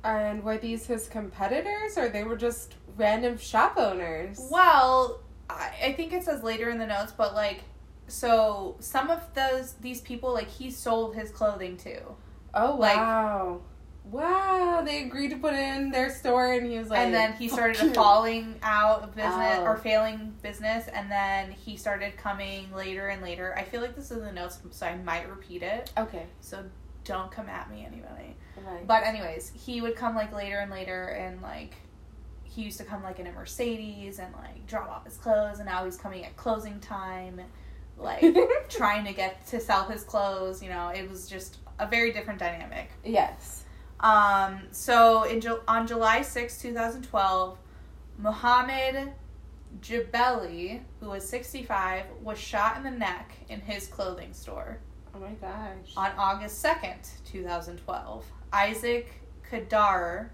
And 0.05 0.41
were 0.43 0.57
these 0.57 0.85
his 0.85 1.09
competitors 1.09 1.97
or 1.97 2.07
they 2.07 2.23
were 2.23 2.37
just 2.37 2.75
random 2.95 3.37
shop 3.37 3.73
owners? 3.75 4.39
Well, 4.49 5.19
I, 5.49 5.71
I 5.87 5.93
think 5.93 6.13
it 6.13 6.23
says 6.23 6.41
later 6.41 6.69
in 6.69 6.77
the 6.77 6.87
notes, 6.87 7.11
but 7.11 7.35
like, 7.35 7.63
so 8.07 8.77
some 8.79 9.09
of 9.11 9.21
those 9.33 9.73
these 9.73 9.99
people, 9.99 10.33
like, 10.33 10.47
he 10.49 10.71
sold 10.71 11.15
his 11.15 11.29
clothing 11.31 11.75
to. 11.77 11.99
Oh 12.53 12.75
Like- 12.79 12.95
wow. 12.95 13.59
Wow, 14.11 14.81
they 14.85 15.03
agreed 15.03 15.29
to 15.29 15.37
put 15.37 15.53
in 15.53 15.91
their 15.91 16.09
store 16.09 16.53
and 16.53 16.65
he 16.69 16.77
was 16.77 16.89
like 16.89 16.99
and 16.99 17.13
then 17.13 17.33
he 17.33 17.47
started 17.47 17.77
"Fuck 17.77 17.87
you." 17.89 17.93
falling 17.93 18.55
out 18.63 19.03
of 19.03 19.15
business 19.15 19.57
Oh. 19.59 19.63
or 19.65 19.77
failing 19.77 20.33
business 20.41 20.87
and 20.87 21.09
then 21.11 21.51
he 21.51 21.77
started 21.77 22.17
coming 22.17 22.71
later 22.73 23.07
and 23.09 23.21
later 23.21 23.53
i 23.57 23.63
feel 23.63 23.81
like 23.81 23.95
this 23.95 24.11
is 24.11 24.17
in 24.17 24.23
the 24.23 24.31
notes 24.31 24.59
so 24.71 24.85
i 24.85 24.95
might 24.97 25.29
repeat 25.29 25.63
it 25.63 25.91
Okay. 25.97 26.25
so 26.41 26.63
don't 27.05 27.31
come 27.31 27.49
at 27.49 27.71
me, 27.71 27.83
anybody. 27.87 28.35
Right. 28.63 28.85
But 28.85 29.03
anyways, 29.03 29.51
he 29.55 29.81
would 29.81 29.95
come 29.95 30.15
like 30.15 30.31
later 30.35 30.57
and 30.59 30.69
later, 30.69 31.05
and 31.05 31.41
like 31.41 31.73
he 32.43 32.61
used 32.61 32.77
to 32.77 32.83
come 32.83 33.01
like 33.01 33.17
in 33.19 33.25
a 33.25 33.31
Mercedes 33.31 34.19
and 34.19 34.31
like 34.35 34.67
drop 34.67 34.89
off 34.89 35.05
his 35.05 35.17
clothes, 35.17 35.57
and 35.57 35.65
now 35.67 35.85
he's 35.85 35.97
coming 35.97 36.23
at 36.25 36.35
closing 36.35 36.79
time, 36.79 37.41
like 37.97 38.23
trying 38.69 39.05
to 39.05 39.13
get 39.13 39.47
to 39.47 39.59
sell 39.59 39.85
his 39.85 40.03
clothes. 40.03 40.61
You 40.61 40.69
know, 40.69 40.89
it 40.89 41.09
was 41.09 41.27
just 41.27 41.57
a 41.79 41.87
very 41.87 42.11
different 42.11 42.37
dynamic. 42.39 42.91
yes. 43.03 43.63
Um, 43.99 44.61
so 44.71 45.23
in 45.23 45.41
on 45.67 45.87
July 45.87 46.21
6, 46.21 46.61
2012, 46.61 47.57
Mohammed 48.17 49.13
Jabeli, 49.81 50.81
who 50.99 51.09
was 51.09 51.27
65, 51.27 52.05
was 52.21 52.37
shot 52.37 52.77
in 52.77 52.83
the 52.83 52.91
neck 52.91 53.31
in 53.49 53.59
his 53.61 53.87
clothing 53.87 54.33
store. 54.33 54.79
Oh 55.15 55.19
my 55.19 55.31
gosh. 55.33 55.93
On 55.97 56.11
August 56.17 56.63
2nd, 56.63 57.07
2012, 57.25 58.25
Isaac 58.53 59.11
Kadar, 59.49 60.29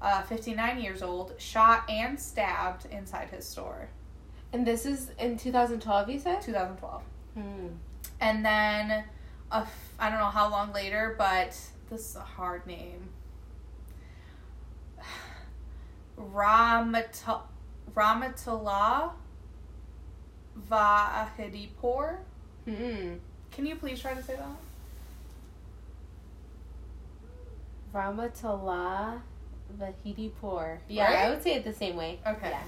uh, 0.00 0.22
59 0.22 0.80
years 0.80 1.02
old, 1.02 1.34
shot 1.38 1.88
and 1.88 2.18
stabbed 2.18 2.86
inside 2.86 3.28
his 3.28 3.46
store. 3.46 3.88
And 4.52 4.66
this 4.66 4.86
is 4.86 5.10
in 5.18 5.36
2012, 5.36 6.10
you 6.10 6.18
said? 6.18 6.40
2012. 6.42 7.02
Hmm. 7.34 7.66
And 8.20 8.44
then, 8.44 9.04
a 9.50 9.56
f- 9.56 9.92
I 9.98 10.10
don't 10.10 10.20
know 10.20 10.26
how 10.26 10.48
long 10.48 10.72
later, 10.72 11.14
but 11.18 11.58
this 11.90 12.00
is 12.10 12.16
a 12.16 12.20
hard 12.20 12.66
name. 12.66 13.08
Ramata- 16.18 17.42
Ramatullah 17.94 19.10
Vahidipur. 20.70 22.16
Hmm. 22.64 23.14
Can 23.50 23.66
you 23.66 23.76
please 23.76 24.00
try 24.00 24.14
to 24.14 24.22
say 24.22 24.36
that? 24.36 24.48
Ramatullah 27.92 29.20
Vahidipur. 29.78 30.78
Yeah, 30.88 31.04
Right? 31.04 31.26
I 31.26 31.30
would 31.30 31.42
say 31.42 31.54
it 31.54 31.64
the 31.64 31.72
same 31.72 31.96
way. 31.96 32.20
Okay. 32.26 32.50
Yeah. 32.50 32.62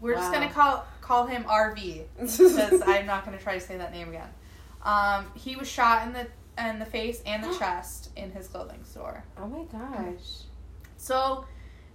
We're 0.00 0.14
just 0.14 0.32
gonna 0.32 0.50
call 0.50 0.84
call 1.00 1.26
him 1.26 1.44
RV 1.44 2.02
because 2.18 2.82
I'm 2.86 3.06
not 3.06 3.24
gonna 3.24 3.38
try 3.38 3.54
to 3.54 3.60
say 3.60 3.76
that 3.76 3.92
name 3.92 4.08
again. 4.08 4.28
Um, 4.82 5.26
he 5.36 5.54
was 5.54 5.68
shot 5.68 6.06
in 6.08 6.12
the 6.12 6.26
in 6.58 6.78
the 6.78 6.84
face 6.86 7.22
and 7.26 7.42
the 7.44 7.54
chest 7.58 8.10
in 8.16 8.30
his 8.30 8.48
clothing 8.48 8.84
store. 8.84 9.24
oh 9.38 9.46
my 9.46 9.64
gosh. 9.64 10.42
So 10.96 11.46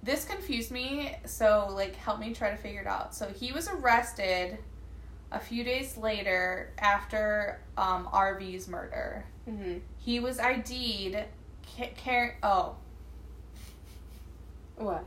this 0.04 0.26
confused 0.26 0.72
me. 0.72 1.16
So 1.26 1.68
like, 1.72 1.96
help 1.96 2.20
me 2.20 2.34
try 2.34 2.52
to 2.52 2.58
figure 2.58 2.82
it 2.82 2.88
out. 2.88 3.14
So 3.16 3.28
he 3.28 3.52
was 3.52 3.68
arrested 3.68 4.58
a 5.32 5.40
few 5.40 5.64
days 5.64 5.98
later 5.98 6.72
after 6.78 7.60
um, 7.78 8.08
RV's 8.14 8.68
murder. 8.68 9.26
hmm 9.46 9.78
He 9.98 10.20
was 10.20 10.40
ID'd. 10.40 11.26
Ca- 11.78 11.94
car- 12.04 12.38
oh, 12.44 12.76
What? 14.78 15.06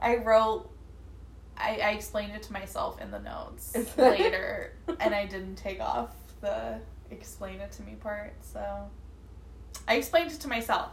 I 0.00 0.16
wrote. 0.16 0.68
I, 1.56 1.76
I 1.82 1.90
explained 1.90 2.32
it 2.34 2.42
to 2.44 2.52
myself 2.52 3.00
in 3.00 3.10
the 3.10 3.20
notes 3.20 3.76
later, 3.96 4.72
and 5.00 5.14
I 5.14 5.26
didn't 5.26 5.56
take 5.56 5.80
off 5.80 6.10
the 6.40 6.80
explain 7.12 7.60
it 7.60 7.72
to 7.72 7.82
me 7.82 7.94
part. 7.94 8.34
So 8.42 8.90
I 9.86 9.96
explained 9.96 10.32
it 10.32 10.40
to 10.40 10.48
myself. 10.48 10.90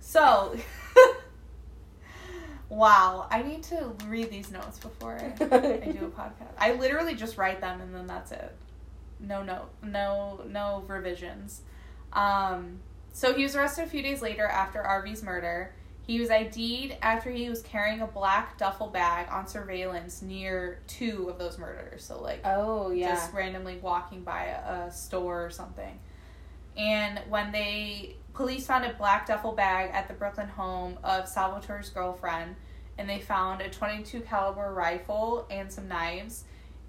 So 0.00 0.56
wow, 2.68 3.26
I 3.30 3.42
need 3.42 3.62
to 3.64 3.92
read 4.06 4.30
these 4.30 4.50
notes 4.50 4.78
before 4.78 5.18
I, 5.18 5.28
do 5.28 5.44
a 5.44 5.48
podcast. 5.50 6.54
I 6.58 6.72
literally 6.72 7.14
just 7.14 7.36
write 7.36 7.60
them 7.60 7.80
and 7.80 7.94
then 7.94 8.06
that's 8.06 8.32
it. 8.32 8.54
No 9.18 9.42
note, 9.42 9.70
no 9.82 10.40
no 10.48 10.84
revisions. 10.86 11.62
Um, 12.12 12.80
so 13.12 13.34
he 13.34 13.42
was 13.42 13.56
arrested 13.56 13.84
a 13.84 13.88
few 13.88 14.02
days 14.02 14.20
later 14.20 14.46
after 14.46 14.82
RV's 14.82 15.22
murder. 15.22 15.74
He 16.06 16.20
was 16.20 16.30
ID'd 16.30 16.96
after 17.02 17.30
he 17.30 17.48
was 17.48 17.62
carrying 17.62 18.00
a 18.00 18.06
black 18.06 18.56
duffel 18.58 18.86
bag 18.86 19.26
on 19.30 19.48
surveillance 19.48 20.22
near 20.22 20.78
two 20.86 21.28
of 21.28 21.38
those 21.38 21.58
murders. 21.58 22.04
So 22.04 22.22
like 22.22 22.40
Oh 22.44 22.90
yeah. 22.90 23.14
just 23.14 23.32
randomly 23.32 23.78
walking 23.78 24.22
by 24.22 24.44
a, 24.44 24.86
a 24.86 24.92
store 24.92 25.44
or 25.44 25.50
something. 25.50 25.98
And 26.76 27.20
when 27.28 27.50
they 27.52 28.16
police 28.34 28.66
found 28.66 28.84
a 28.84 28.92
black 28.92 29.26
duffel 29.26 29.52
bag 29.52 29.90
at 29.92 30.06
the 30.08 30.14
Brooklyn 30.14 30.48
home 30.48 30.98
of 31.02 31.24
Salvatore's 31.24 31.88
girlfriend, 31.90 32.54
and 32.98 33.08
they 33.08 33.18
found 33.18 33.60
a 33.60 33.68
22 33.68 34.20
caliber 34.20 34.72
rifle 34.72 35.46
and 35.50 35.72
some 35.72 35.88
knives, 35.88 36.44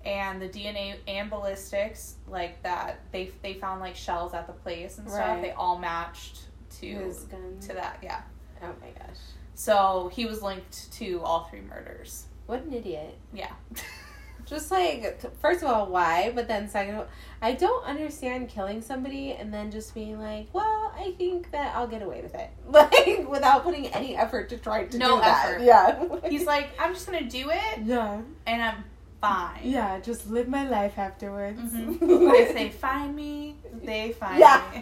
and 0.05 0.41
the 0.41 0.47
DNA 0.47 0.97
and 1.07 1.29
ballistics 1.29 2.15
like 2.27 2.61
that 2.63 2.99
they 3.11 3.31
they 3.41 3.55
found 3.55 3.81
like 3.81 3.95
shells 3.95 4.33
at 4.33 4.45
the 4.45 4.53
place 4.53 4.99
and 4.99 5.09
stuff. 5.09 5.27
Right. 5.27 5.41
They 5.41 5.51
all 5.51 5.79
matched 5.79 6.41
to 6.81 7.13
to 7.61 7.73
that. 7.73 7.99
Yeah. 8.03 8.21
Oh 8.63 8.73
my 8.81 8.89
gosh. 8.97 9.17
So 9.55 10.09
he 10.13 10.25
was 10.25 10.41
linked 10.41 10.91
to 10.93 11.21
all 11.21 11.45
three 11.49 11.61
murders. 11.61 12.25
What 12.45 12.63
an 12.63 12.73
idiot. 12.73 13.17
Yeah. 13.33 13.51
Just 14.45 14.71
like, 14.71 15.19
first 15.41 15.61
of 15.61 15.67
all, 15.69 15.87
why? 15.87 16.31
But 16.33 16.47
then, 16.47 16.69
second 16.69 17.01
I 17.41 17.51
don't 17.51 17.83
understand 17.83 18.47
killing 18.47 18.81
somebody 18.81 19.33
and 19.33 19.53
then 19.53 19.71
just 19.71 19.93
being 19.93 20.17
like, 20.21 20.47
well, 20.53 20.93
I 20.97 21.13
think 21.17 21.51
that 21.51 21.75
I'll 21.75 21.87
get 21.87 22.01
away 22.01 22.21
with 22.21 22.33
it. 22.33 22.49
Like, 22.69 23.27
without 23.29 23.63
putting 23.63 23.87
any 23.87 24.15
effort 24.15 24.47
to 24.49 24.57
try 24.57 24.85
to 24.85 24.97
No 24.97 25.15
do 25.15 25.21
that. 25.21 25.57
Yeah. 25.61 26.05
He's 26.29 26.45
like, 26.45 26.69
I'm 26.79 26.93
just 26.93 27.05
gonna 27.05 27.29
do 27.29 27.49
it, 27.49 27.79
yeah. 27.83 28.21
and 28.45 28.61
I'm 28.63 28.85
fine. 29.19 29.59
Yeah, 29.63 29.99
just 29.99 30.29
live 30.29 30.47
my 30.47 30.65
life 30.69 30.97
afterwards. 30.97 31.59
Mhm. 31.59 31.97
if 32.01 32.53
they 32.53 32.69
find 32.69 33.13
me, 33.13 33.55
they 33.83 34.13
find 34.13 34.39
Yeah. 34.39 34.61
me. 34.73 34.81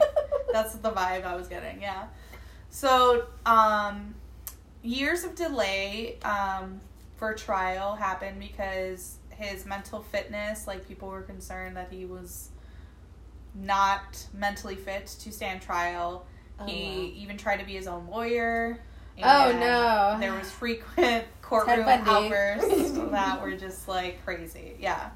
That's 0.54 0.76
the 0.76 0.92
vibe 0.92 1.26
I 1.26 1.36
was 1.36 1.48
getting. 1.48 1.82
Yeah. 1.82 2.04
So, 2.76 3.24
um, 3.46 4.16
years 4.84 5.24
of 5.24 5.34
delay 5.34 6.18
um, 6.26 6.82
for 7.16 7.34
trial 7.34 7.96
happened 7.96 8.38
because 8.38 9.16
his 9.30 9.66
mental 9.66 10.04
fitness, 10.04 10.68
like 10.68 10.86
people 10.86 11.08
were 11.08 11.22
concerned 11.22 11.78
that 11.78 11.88
he 11.90 12.04
was 12.04 12.50
not 13.54 14.28
mentally 14.34 14.76
fit 14.76 15.08
to 15.22 15.32
stand 15.32 15.62
trial. 15.62 16.26
Oh, 16.60 16.66
he 16.66 17.14
even 17.16 17.38
tried 17.38 17.62
to 17.62 17.66
be 17.66 17.76
his 17.76 17.88
own 17.88 18.08
lawyer. 18.08 18.82
Oh, 19.24 19.54
no. 19.58 20.18
There 20.20 20.34
was 20.34 20.52
frequent 20.52 21.24
courtroom 21.42 21.88
outbursts 21.88 22.92
that 23.12 23.42
were 23.42 23.56
just 23.56 23.88
like 23.88 24.22
crazy. 24.26 24.76
Yeah. 24.82 25.12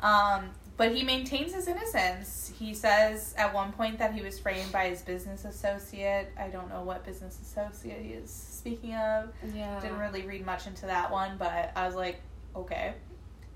Um, 0.00 0.50
but 0.78 0.94
he 0.94 1.02
maintains 1.02 1.52
his 1.52 1.66
innocence. 1.66 2.52
He 2.56 2.72
says 2.72 3.34
at 3.36 3.52
one 3.52 3.72
point 3.72 3.98
that 3.98 4.14
he 4.14 4.22
was 4.22 4.38
framed 4.38 4.70
by 4.70 4.88
his 4.88 5.02
business 5.02 5.44
associate. 5.44 6.28
I 6.38 6.48
don't 6.48 6.68
know 6.68 6.82
what 6.82 7.04
business 7.04 7.36
associate 7.42 8.00
he 8.00 8.12
is 8.12 8.30
speaking 8.30 8.94
of. 8.94 9.30
Yeah. 9.54 9.80
Didn't 9.80 9.98
really 9.98 10.22
read 10.22 10.46
much 10.46 10.68
into 10.68 10.86
that 10.86 11.10
one, 11.10 11.36
but 11.36 11.72
I 11.74 11.84
was 11.84 11.96
like, 11.96 12.20
okay. 12.54 12.94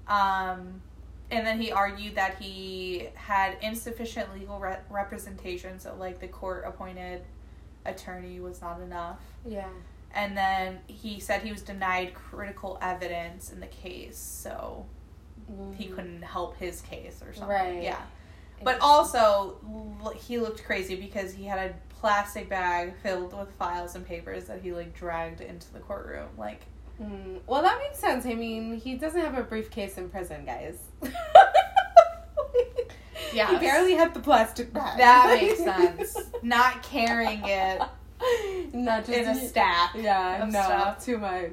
Um, 0.09 0.83
and 1.31 1.47
then 1.47 1.61
he 1.61 1.71
argued 1.71 2.17
that 2.17 2.39
he 2.41 3.07
had 3.15 3.57
insufficient 3.63 4.35
legal 4.35 4.59
re- 4.59 4.81
representation, 4.91 5.79
so 5.79 5.95
like 5.97 6.19
the 6.19 6.29
court 6.29 6.65
appointed 6.67 7.23
attorney 7.87 8.41
was 8.41 8.61
not 8.61 8.81
enough. 8.81 9.21
Yeah. 9.47 9.69
And 10.13 10.37
then 10.37 10.81
he 10.89 11.21
said 11.21 11.43
he 11.43 11.53
was 11.53 11.63
denied 11.63 12.15
critical 12.15 12.79
evidence 12.83 13.53
in 13.53 13.61
the 13.61 13.69
case, 13.69 14.19
so 14.19 14.87
he 15.77 15.87
Mhm. 15.89 15.95
couldn't 15.95 16.23
help 16.23 16.57
his 16.59 16.81
case 16.83 17.23
or 17.23 17.33
something. 17.33 17.49
Right. 17.49 17.83
Yeah. 17.83 18.01
But 18.65 18.79
also, 18.81 19.57
he 20.27 20.39
looked 20.39 20.65
crazy 20.65 20.95
because 20.95 21.33
he 21.35 21.45
had 21.47 21.59
a 21.71 21.75
plastic 22.01 22.49
bag 22.49 22.95
filled 23.03 23.37
with 23.37 23.51
files 23.55 23.95
and 23.97 24.07
papers 24.07 24.45
that 24.45 24.61
he 24.63 24.73
like 24.73 24.95
dragged 24.95 25.41
into 25.41 25.73
the 25.73 25.81
courtroom. 25.81 26.29
Like, 26.39 26.63
Mm, 27.03 27.41
well, 27.47 27.63
that 27.63 27.79
makes 27.79 27.99
sense. 27.99 28.27
I 28.27 28.35
mean, 28.35 28.77
he 28.77 28.95
doesn't 28.95 29.21
have 29.21 29.37
a 29.37 29.43
briefcase 29.43 29.97
in 29.99 30.09
prison, 30.11 30.45
guys. 30.45 30.79
Yes. 33.35 33.51
He 33.51 33.57
barely 33.67 33.95
had 33.95 34.13
the 34.13 34.21
plastic 34.21 34.73
bag. 34.75 34.99
that 34.99 35.39
makes 35.41 35.59
sense. 35.59 36.19
Not 36.43 36.83
carrying 36.83 37.41
it 37.47 37.81
Not 38.75 39.07
just 39.07 39.19
in 39.19 39.27
a 39.27 39.35
stack. 39.49 39.93
Yeah, 39.95 40.45
no, 40.51 40.61
stuff. 40.63 41.05
too 41.05 41.17
much. 41.17 41.53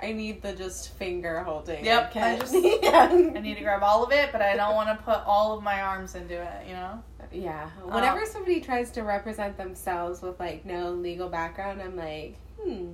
I 0.00 0.12
need 0.12 0.42
the 0.42 0.52
just 0.52 0.90
finger 0.94 1.42
holding. 1.42 1.84
Yep, 1.84 2.12
I 2.16 2.36
just- 2.38 2.54
yeah. 2.54 3.08
I 3.10 3.40
need 3.40 3.56
to 3.56 3.62
grab 3.62 3.82
all 3.82 4.04
of 4.04 4.12
it, 4.12 4.30
but 4.32 4.40
I 4.42 4.56
don't 4.56 4.74
want 4.74 4.96
to 4.96 5.04
put 5.04 5.22
all 5.26 5.56
of 5.56 5.62
my 5.64 5.80
arms 5.82 6.14
into 6.14 6.34
it. 6.40 6.66
You 6.68 6.74
know. 6.74 7.02
Yeah. 7.32 7.68
Whenever 7.84 8.20
Um, 8.20 8.26
somebody 8.26 8.60
tries 8.60 8.90
to 8.92 9.02
represent 9.02 9.56
themselves 9.56 10.22
with 10.22 10.38
like 10.40 10.64
no 10.64 10.92
legal 10.92 11.28
background, 11.28 11.82
I'm 11.82 11.96
like, 11.96 12.36
hmm. 12.62 12.92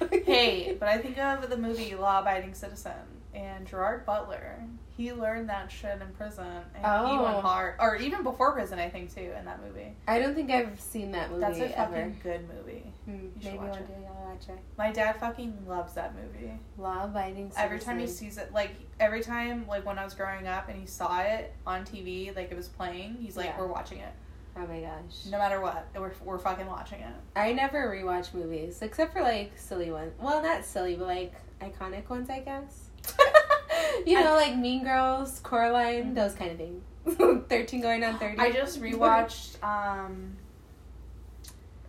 Hey, 0.10 0.76
but 0.78 0.88
I 0.88 0.98
think 0.98 1.16
of 1.18 1.48
the 1.48 1.56
movie 1.56 1.94
Law 1.94 2.20
Abiding 2.20 2.54
Citizen 2.54 2.92
and 3.34 3.66
Gerard 3.66 4.06
Butler. 4.06 4.62
He 4.96 5.12
learned 5.12 5.48
that 5.48 5.72
shit 5.72 6.00
in 6.00 6.08
prison, 6.16 6.46
and 6.46 6.76
he 6.76 7.12
Oh. 7.16 7.22
went 7.24 7.40
hard, 7.40 7.74
or 7.80 7.96
even 7.96 8.22
before 8.22 8.52
prison, 8.52 8.78
I 8.78 8.88
think 8.88 9.12
too. 9.12 9.32
In 9.36 9.44
that 9.44 9.60
movie, 9.60 9.96
I 10.06 10.20
don't 10.20 10.34
think 10.36 10.50
I've 10.52 10.80
seen 10.80 11.10
that 11.12 11.30
movie 11.30 11.40
that's 11.40 11.58
a 11.58 11.68
fucking 11.70 11.94
ever. 11.96 12.14
good 12.22 12.48
movie. 12.48 12.92
Hmm, 13.04 13.28
should 13.40 13.44
maybe 13.44 13.58
watch 13.58 13.70
one 13.70 13.78
it. 13.80 13.88
day 13.88 14.06
I'll 14.08 14.30
watch 14.30 14.48
it. 14.48 14.58
My 14.78 14.92
dad 14.92 15.16
fucking 15.18 15.64
loves 15.66 15.94
that 15.94 16.14
movie. 16.14 16.52
Law 16.78 17.04
abiding. 17.04 17.50
Every 17.56 17.80
time 17.80 17.98
he 17.98 18.06
sees 18.06 18.38
it, 18.38 18.52
like 18.54 18.70
every 19.00 19.20
time, 19.22 19.66
like 19.66 19.84
when 19.84 19.98
I 19.98 20.04
was 20.04 20.14
growing 20.14 20.46
up 20.46 20.68
and 20.68 20.78
he 20.80 20.86
saw 20.86 21.20
it 21.20 21.52
on 21.66 21.84
TV, 21.84 22.34
like 22.36 22.52
it 22.52 22.56
was 22.56 22.68
playing, 22.68 23.16
he's 23.20 23.36
like, 23.36 23.46
Yeah. 23.46 23.58
"We're 23.58 23.66
watching 23.66 23.98
it." 23.98 24.12
Oh 24.56 24.64
my 24.68 24.78
gosh. 24.80 25.26
No 25.28 25.38
matter 25.38 25.60
what, 25.60 25.88
we're 25.96 26.12
we're 26.24 26.38
fucking 26.38 26.66
watching 26.66 27.00
it. 27.00 27.12
I 27.34 27.52
never 27.52 27.88
rewatch 27.90 28.32
movies 28.32 28.80
except 28.82 29.12
for 29.12 29.22
like 29.22 29.50
silly 29.56 29.90
ones. 29.90 30.12
Well, 30.20 30.40
not 30.40 30.64
silly, 30.64 30.94
but 30.94 31.08
like 31.08 31.34
iconic 31.60 32.08
ones, 32.08 32.30
I 32.30 32.38
guess. 32.38 32.90
you 34.06 34.22
know, 34.22 34.34
like 34.34 34.56
Mean 34.56 34.84
Girls, 34.84 35.40
Coraline, 35.40 36.14
those 36.14 36.34
kind 36.34 36.50
of 36.50 36.58
things. 36.58 36.82
Thirteen 37.48 37.80
going 37.80 38.02
on 38.02 38.18
thirty. 38.18 38.38
I 38.38 38.50
just 38.50 38.80
rewatched 38.80 39.62
um, 39.62 40.36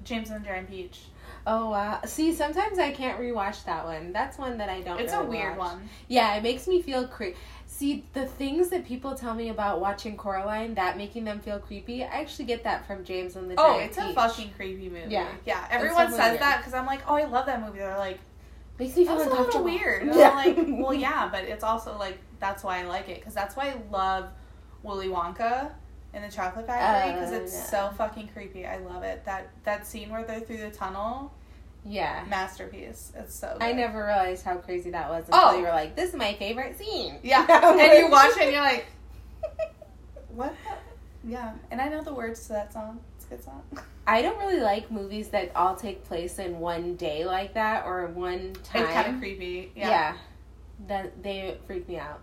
James 0.04 0.30
and 0.30 0.44
the 0.44 0.48
Giant 0.48 0.70
Peach. 0.70 1.00
Oh 1.48 1.70
wow! 1.70 2.02
See, 2.06 2.34
sometimes 2.34 2.80
I 2.80 2.92
can't 2.92 3.20
rewatch 3.20 3.64
that 3.66 3.86
one. 3.86 4.12
That's 4.12 4.38
one 4.38 4.58
that 4.58 4.68
I 4.68 4.82
don't. 4.82 5.00
It's 5.00 5.14
really 5.14 5.26
a 5.26 5.30
weird 5.30 5.58
watch. 5.58 5.74
one. 5.74 5.90
Yeah, 6.08 6.36
it 6.36 6.44
makes 6.44 6.68
me 6.68 6.82
feel 6.82 7.08
creepy. 7.08 7.38
See, 7.68 8.06
the 8.14 8.26
things 8.26 8.70
that 8.70 8.86
people 8.86 9.16
tell 9.16 9.34
me 9.34 9.50
about 9.50 9.80
watching 9.80 10.18
Coraline 10.18 10.76
that 10.76 10.98
making 10.98 11.26
them 11.26 11.40
feel 11.40 11.60
creepy, 11.60 12.04
I 12.04 12.08
actually 12.08 12.46
get 12.46 12.64
that 12.64 12.88
from 12.88 13.04
James 13.04 13.36
and 13.36 13.50
the. 13.50 13.56
Oh, 13.58 13.76
Giant 13.76 13.92
it's 13.92 13.98
a 13.98 14.14
fucking 14.14 14.52
creepy 14.56 14.90
movie. 14.90 15.12
Yeah. 15.12 15.28
yeah. 15.46 15.68
Everyone 15.70 16.10
says 16.10 16.32
weird. 16.32 16.42
that 16.42 16.60
because 16.60 16.74
I'm 16.74 16.86
like, 16.86 17.02
oh, 17.08 17.16
I 17.16 17.26
love 17.26 17.46
that 17.46 17.62
movie. 17.62 17.80
They're 17.80 17.98
like, 17.98 18.20
makes 18.80 18.96
me 18.96 19.06
feel 19.06 19.18
that's 19.18 19.32
a 19.32 19.42
little 19.42 19.64
weird. 19.64 20.06
Yeah. 20.08 20.30
Like, 20.32 20.56
well, 20.68 20.94
yeah, 20.94 21.30
but 21.32 21.44
it's 21.46 21.64
also 21.64 21.98
like 21.98 22.18
that's 22.40 22.64
why 22.64 22.80
I 22.80 22.84
like 22.84 23.10
it 23.10 23.20
because 23.20 23.34
that's 23.34 23.56
why 23.56 23.70
I 23.72 23.76
love 23.92 24.30
Willy 24.84 25.08
Wonka 25.08 25.72
in 26.14 26.22
the 26.22 26.30
Chocolate 26.30 26.68
Factory 26.68 27.14
because 27.14 27.32
Oh, 27.34 27.36
it's 27.42 27.54
yeah. 27.54 27.64
so 27.64 27.94
fucking 27.98 28.30
creepy. 28.30 28.66
I 28.66 28.78
love 28.78 29.04
it. 29.04 29.24
That 29.26 29.50
that 29.64 29.86
scene 29.88 30.10
where 30.10 30.24
they're 30.24 30.40
through 30.40 30.58
the 30.58 30.72
tunnel, 30.72 31.34
Yeah. 31.86 32.24
masterpiece. 32.30 33.12
It's 33.16 33.36
so. 33.36 33.54
Good. 33.54 33.64
I 33.64 33.72
never 33.74 34.00
realized 34.06 34.44
how 34.46 34.56
crazy 34.58 34.92
that 34.92 35.10
was 35.10 35.26
until 35.26 35.42
Oh. 35.42 35.56
you 35.58 35.64
were 35.64 35.70
like, 35.70 35.96
"This 35.96 36.10
is 36.10 36.16
my 36.16 36.34
favorite 36.36 36.78
scene." 36.78 37.20
Yeah, 37.24 37.46
and 37.50 37.98
you 38.00 38.10
watch 38.10 38.32
it 38.38 38.44
and 38.44 38.52
you're 38.52 38.62
like, 38.62 38.86
what? 40.30 40.54
the- 40.64 41.30
Yeah, 41.32 41.54
and 41.72 41.82
I 41.82 41.88
know 41.90 42.04
the 42.04 42.14
words 42.14 42.42
to 42.48 42.54
that 42.54 42.72
song. 42.74 43.00
It's 43.30 43.32
a 43.32 43.36
good 43.36 43.44
song. 43.44 43.64
I 44.08 44.22
don't 44.22 44.38
really 44.38 44.60
like 44.60 44.92
movies 44.92 45.30
that 45.30 45.52
all 45.56 45.76
take 45.76 46.04
place 46.06 46.38
in 46.38 46.60
one 46.60 46.96
day 46.96 47.26
like 47.26 47.56
that 47.56 47.86
or 47.86 48.06
one 48.08 48.54
time. 48.64 48.84
It's 48.84 48.94
kind 48.94 49.14
of 49.16 49.20
creepy. 49.20 49.72
Yeah. 49.76 49.90
Yeah. 49.90 50.18
That 50.88 51.24
they 51.24 51.58
freak 51.66 51.88
me 51.88 51.98
out. 51.98 52.22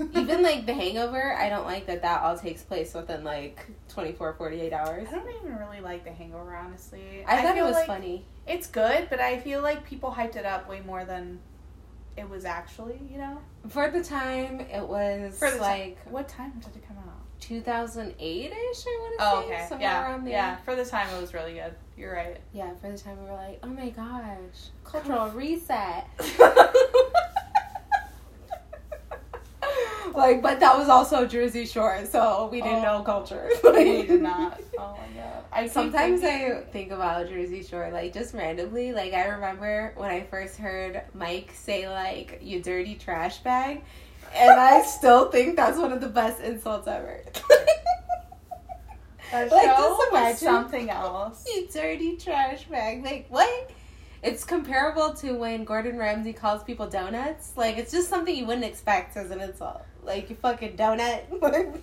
Even 0.14 0.42
like 0.42 0.64
The 0.66 0.74
Hangover, 0.74 1.34
I 1.34 1.48
don't 1.48 1.64
like 1.64 1.86
that 1.86 2.02
that 2.02 2.22
all 2.22 2.36
takes 2.38 2.62
place 2.62 2.94
within 2.94 3.24
like 3.24 3.66
24, 3.88 4.34
48 4.34 4.72
hours. 4.72 5.08
I 5.08 5.14
don't 5.16 5.28
even 5.28 5.56
really 5.56 5.80
like 5.80 6.04
The 6.04 6.12
Hangover, 6.12 6.54
honestly. 6.54 7.24
I 7.26 7.42
thought 7.42 7.56
it 7.56 7.62
was 7.62 7.74
like 7.74 7.86
funny. 7.86 8.24
It's 8.46 8.66
good, 8.68 9.08
but 9.10 9.20
I 9.20 9.40
feel 9.40 9.60
like 9.60 9.84
people 9.84 10.10
hyped 10.10 10.36
it 10.36 10.44
up 10.46 10.68
way 10.68 10.80
more 10.86 11.04
than 11.04 11.40
it 12.16 12.28
was 12.28 12.44
actually. 12.44 13.00
You 13.10 13.18
know, 13.18 13.38
For 13.68 13.90
the 13.90 14.02
time, 14.02 14.60
it 14.60 14.86
was 14.86 15.36
For 15.38 15.50
the 15.50 15.56
ti- 15.56 15.62
like 15.62 15.98
what 16.08 16.28
time 16.28 16.52
did 16.60 16.76
it 16.76 16.86
come 16.86 16.96
out? 16.98 17.07
2008 17.48 18.44
ish, 18.46 18.52
I 18.52 18.98
want 19.00 19.18
to 19.18 19.24
Oh, 19.24 19.40
say. 19.48 19.54
okay. 19.54 19.66
Somewhere 19.68 19.88
Yeah, 19.88 20.02
around 20.04 20.24
there. 20.24 20.32
yeah. 20.34 20.56
For 20.58 20.76
the 20.76 20.84
time, 20.84 21.08
it 21.16 21.20
was 21.20 21.32
really 21.32 21.54
good. 21.54 21.74
You're 21.96 22.14
right. 22.14 22.36
Yeah, 22.52 22.70
for 22.80 22.90
the 22.92 22.98
time 22.98 23.16
we 23.22 23.28
were 23.30 23.36
like, 23.36 23.58
oh 23.62 23.68
my 23.68 23.88
gosh, 23.88 24.70
cultural 24.84 25.30
reset. 25.34 26.06
like, 30.14 30.42
but 30.42 30.60
that 30.60 30.76
was 30.76 30.88
also 30.88 31.26
Jersey 31.26 31.64
Shore, 31.66 32.04
so 32.04 32.48
we 32.52 32.60
didn't 32.60 32.84
Oh. 32.84 32.98
know 32.98 33.02
culture. 33.02 33.48
we 33.64 34.02
did 34.06 34.22
not. 34.22 34.60
Oh 34.78 34.92
my 34.98 35.20
god. 35.20 35.44
I 35.52 35.66
Sometimes 35.66 36.20
thinking- 36.20 36.52
I 36.58 36.60
think 36.70 36.90
about 36.92 37.28
Jersey 37.28 37.62
Shore, 37.62 37.90
like 37.92 38.12
just 38.12 38.34
randomly. 38.34 38.92
Like 38.92 39.12
I 39.14 39.26
remember 39.28 39.92
when 39.96 40.10
I 40.10 40.22
first 40.24 40.56
heard 40.58 41.02
Mike 41.14 41.52
say 41.54 41.88
like 41.88 42.40
"you 42.42 42.62
dirty 42.62 42.94
trash 42.96 43.38
bag," 43.38 43.82
and 44.34 44.60
I 44.60 44.82
still 44.82 45.30
think 45.30 45.56
that's 45.56 45.78
one 45.78 45.92
of 45.92 46.00
the 46.00 46.08
best 46.08 46.40
insults 46.40 46.86
ever. 46.86 47.22
Like, 49.30 49.50
just 49.50 50.02
imagine. 50.10 50.38
something 50.38 50.90
else. 50.90 51.44
you 51.46 51.68
dirty 51.70 52.16
trash 52.16 52.64
bag. 52.64 53.04
Like 53.04 53.26
what? 53.28 53.70
It's 54.22 54.42
comparable 54.42 55.12
to 55.16 55.32
when 55.32 55.64
Gordon 55.64 55.98
Ramsay 55.98 56.32
calls 56.32 56.64
people 56.64 56.88
donuts. 56.88 57.52
Like 57.54 57.76
it's 57.76 57.92
just 57.92 58.08
something 58.08 58.34
you 58.34 58.46
wouldn't 58.46 58.64
expect 58.64 59.16
as 59.16 59.30
an 59.30 59.40
insult. 59.40 59.82
Like 60.02 60.30
you 60.30 60.36
fucking 60.36 60.76
donut. 60.76 61.80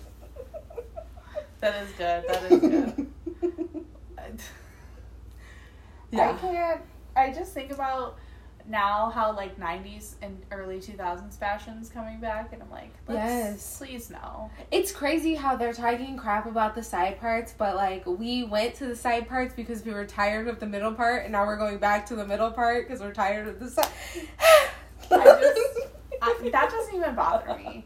That 1.60 1.82
is 1.82 1.90
good. 1.92 2.24
That 2.28 2.52
is 2.52 2.60
good. 2.60 3.06
I 6.20 6.32
can't. 6.34 6.80
I 7.16 7.32
just 7.32 7.54
think 7.54 7.72
about 7.72 8.18
now 8.68 9.10
how 9.10 9.34
like 9.34 9.58
'90s 9.58 10.14
and 10.22 10.40
early 10.50 10.78
2000s 10.78 11.38
fashions 11.38 11.88
coming 11.88 12.20
back, 12.20 12.52
and 12.52 12.62
I'm 12.62 12.70
like, 12.70 12.92
Yes. 13.08 13.78
please 13.78 14.10
no. 14.10 14.50
It's 14.70 14.92
crazy 14.92 15.34
how 15.34 15.56
they're 15.56 15.72
talking 15.72 16.16
crap 16.16 16.46
about 16.46 16.74
the 16.74 16.82
side 16.82 17.20
parts, 17.20 17.54
but 17.56 17.76
like 17.76 18.04
we 18.06 18.44
went 18.44 18.74
to 18.76 18.86
the 18.86 18.96
side 18.96 19.28
parts 19.28 19.54
because 19.54 19.84
we 19.84 19.92
were 19.92 20.04
tired 20.06 20.48
of 20.48 20.60
the 20.60 20.66
middle 20.66 20.92
part, 20.92 21.22
and 21.24 21.32
now 21.32 21.46
we're 21.46 21.56
going 21.56 21.78
back 21.78 22.06
to 22.06 22.16
the 22.16 22.26
middle 22.26 22.50
part 22.50 22.86
because 22.86 23.00
we're 23.00 23.12
tired 23.14 23.48
of 23.48 23.60
the 23.60 23.70
side. 23.70 23.88
I 25.10 25.24
just- 25.54 25.88
I, 26.22 26.48
that 26.50 26.70
doesn't 26.70 26.94
even 26.94 27.14
bother 27.14 27.54
me. 27.58 27.84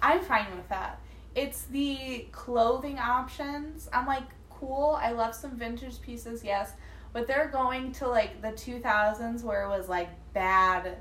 I'm 0.00 0.20
fine 0.20 0.46
with 0.56 0.68
that. 0.68 1.00
It's 1.34 1.64
the 1.64 2.26
clothing 2.30 2.98
options. 2.98 3.88
I'm 3.92 4.06
like, 4.06 4.22
cool. 4.50 4.98
I 5.02 5.10
love 5.12 5.34
some 5.34 5.56
vintage 5.56 6.00
pieces, 6.00 6.44
yes, 6.44 6.72
but 7.12 7.26
they're 7.26 7.48
going 7.48 7.90
to 7.92 8.08
like 8.08 8.40
the 8.40 8.52
2000s 8.52 9.42
where 9.42 9.64
it 9.64 9.68
was 9.68 9.88
like 9.88 10.08
bad, 10.32 10.98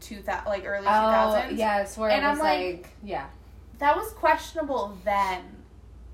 2000 0.00 0.46
like 0.46 0.64
early 0.66 0.86
2000s. 0.86 1.46
Oh 1.46 1.54
yes, 1.54 1.96
where 1.98 2.10
And 2.10 2.22
it 2.24 2.26
I'm 2.26 2.32
was 2.32 2.40
like- 2.40 2.60
like, 2.76 2.88
yeah, 3.02 3.26
That 3.78 3.96
was 3.96 4.10
questionable 4.12 4.96
then. 5.04 5.42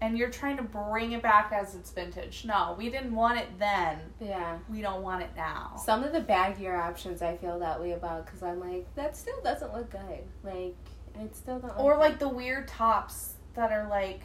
And 0.00 0.18
you're 0.18 0.29
trying 0.31 0.59
to 0.59 0.62
bring 0.62 1.12
it 1.12 1.22
back 1.22 1.50
as 1.53 1.74
it's 1.74 1.90
vintage. 1.90 2.44
No, 2.44 2.74
we 2.77 2.90
didn't 2.90 3.14
want 3.14 3.38
it 3.38 3.48
then. 3.59 3.98
yeah. 4.20 4.59
We 4.68 4.83
don't 4.83 5.03
want 5.03 5.22
it 5.22 5.31
now. 5.35 5.81
Some 5.83 6.05
of 6.05 6.12
the 6.12 6.20
baggier 6.20 6.79
options 6.79 7.22
I 7.22 7.37
feel 7.38 7.59
that 7.61 7.81
way 7.81 7.92
about 7.92 8.27
because 8.27 8.42
I'm 8.42 8.61
like 8.61 8.87
that 8.96 9.16
still 9.16 9.40
doesn't 9.42 9.72
look 9.72 9.90
good. 9.90 10.24
Like 10.42 10.77
it 11.18 11.35
still 11.35 11.59
don't. 11.59 11.79
Or 11.79 11.96
like 11.96 12.18
the 12.18 12.29
weird 12.29 12.68
tops 12.68 13.35
that 13.55 13.72
are 13.72 13.88
like 13.88 14.20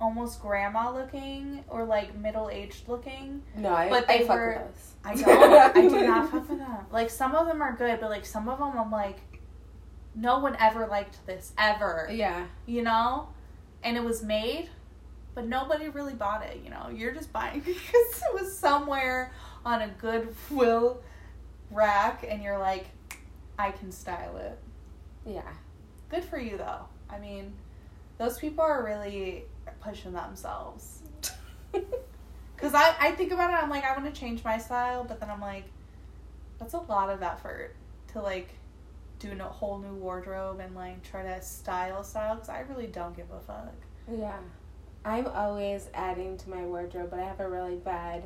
almost 0.00 0.40
grandma 0.42 0.92
looking 0.92 1.64
or 1.68 1.84
like 1.84 2.14
middle 2.16 2.50
aged 2.50 2.88
looking. 2.88 3.42
no, 3.56 3.72
I, 3.72 3.88
but 3.88 4.08
I 4.10 4.18
they 4.18 4.26
fuck 4.26 4.36
were-. 4.36 4.62
I 5.04 5.14
don't. 5.14 5.76
I 5.76 5.80
do 5.82 6.06
not 6.06 6.30
fuck 6.32 6.48
with 6.48 6.58
them. 6.58 6.86
Like 6.90 7.10
some 7.10 7.34
of 7.34 7.46
them 7.46 7.62
are 7.62 7.74
good, 7.76 8.00
but 8.00 8.10
like 8.10 8.24
some 8.26 8.48
of 8.48 8.58
them 8.58 8.72
I'm 8.78 8.90
like, 8.90 9.18
no 10.14 10.38
one 10.38 10.56
ever 10.58 10.86
liked 10.86 11.24
this 11.26 11.52
ever. 11.58 12.08
Yeah, 12.12 12.46
You 12.66 12.82
know, 12.82 13.28
and 13.82 13.96
it 13.96 14.02
was 14.04 14.22
made, 14.22 14.68
but 15.34 15.46
nobody 15.46 15.88
really 15.88 16.14
bought 16.14 16.44
it. 16.44 16.60
You 16.64 16.70
know, 16.70 16.88
you're 16.94 17.12
just 17.12 17.32
buying 17.32 17.60
because 17.64 17.84
it 18.22 18.34
was 18.34 18.56
somewhere 18.56 19.32
on 19.64 19.82
a 19.82 19.88
Goodwill 19.88 21.02
rack, 21.70 22.24
and 22.28 22.42
you're 22.42 22.58
like, 22.58 22.86
I 23.58 23.70
can 23.70 23.90
style 23.92 24.36
it. 24.38 24.58
yeah. 25.26 25.42
Good 26.10 26.24
for 26.24 26.38
you 26.38 26.56
though. 26.58 26.86
I 27.10 27.18
mean, 27.18 27.54
those 28.18 28.38
people 28.38 28.62
are 28.62 28.84
really 28.84 29.44
pushing 29.80 30.12
themselves. 30.12 31.02
Cause 32.56 32.72
I, 32.72 32.94
I 33.00 33.10
think 33.12 33.32
about 33.32 33.50
it, 33.50 33.62
I'm 33.62 33.68
like, 33.68 33.84
I 33.84 33.92
want 33.92 34.12
to 34.12 34.18
change 34.18 34.44
my 34.44 34.58
style, 34.58 35.04
but 35.04 35.20
then 35.20 35.28
I'm 35.28 35.40
like, 35.40 35.64
that's 36.58 36.74
a 36.74 36.78
lot 36.78 37.10
of 37.10 37.22
effort 37.22 37.74
to 38.12 38.22
like 38.22 38.48
do 39.18 39.32
a 39.32 39.44
whole 39.44 39.78
new 39.78 39.94
wardrobe 39.94 40.60
and 40.60 40.74
like 40.74 41.02
try 41.02 41.22
to 41.22 41.42
style 41.42 42.04
style. 42.04 42.36
Cause 42.36 42.48
I 42.48 42.60
really 42.60 42.86
don't 42.86 43.16
give 43.16 43.30
a 43.30 43.40
fuck. 43.40 43.74
Yeah. 44.10 44.38
I'm 45.04 45.26
always 45.26 45.88
adding 45.92 46.38
to 46.38 46.50
my 46.50 46.64
wardrobe, 46.64 47.10
but 47.10 47.20
I 47.20 47.24
have 47.24 47.40
a 47.40 47.48
really 47.48 47.76
bad. 47.76 48.24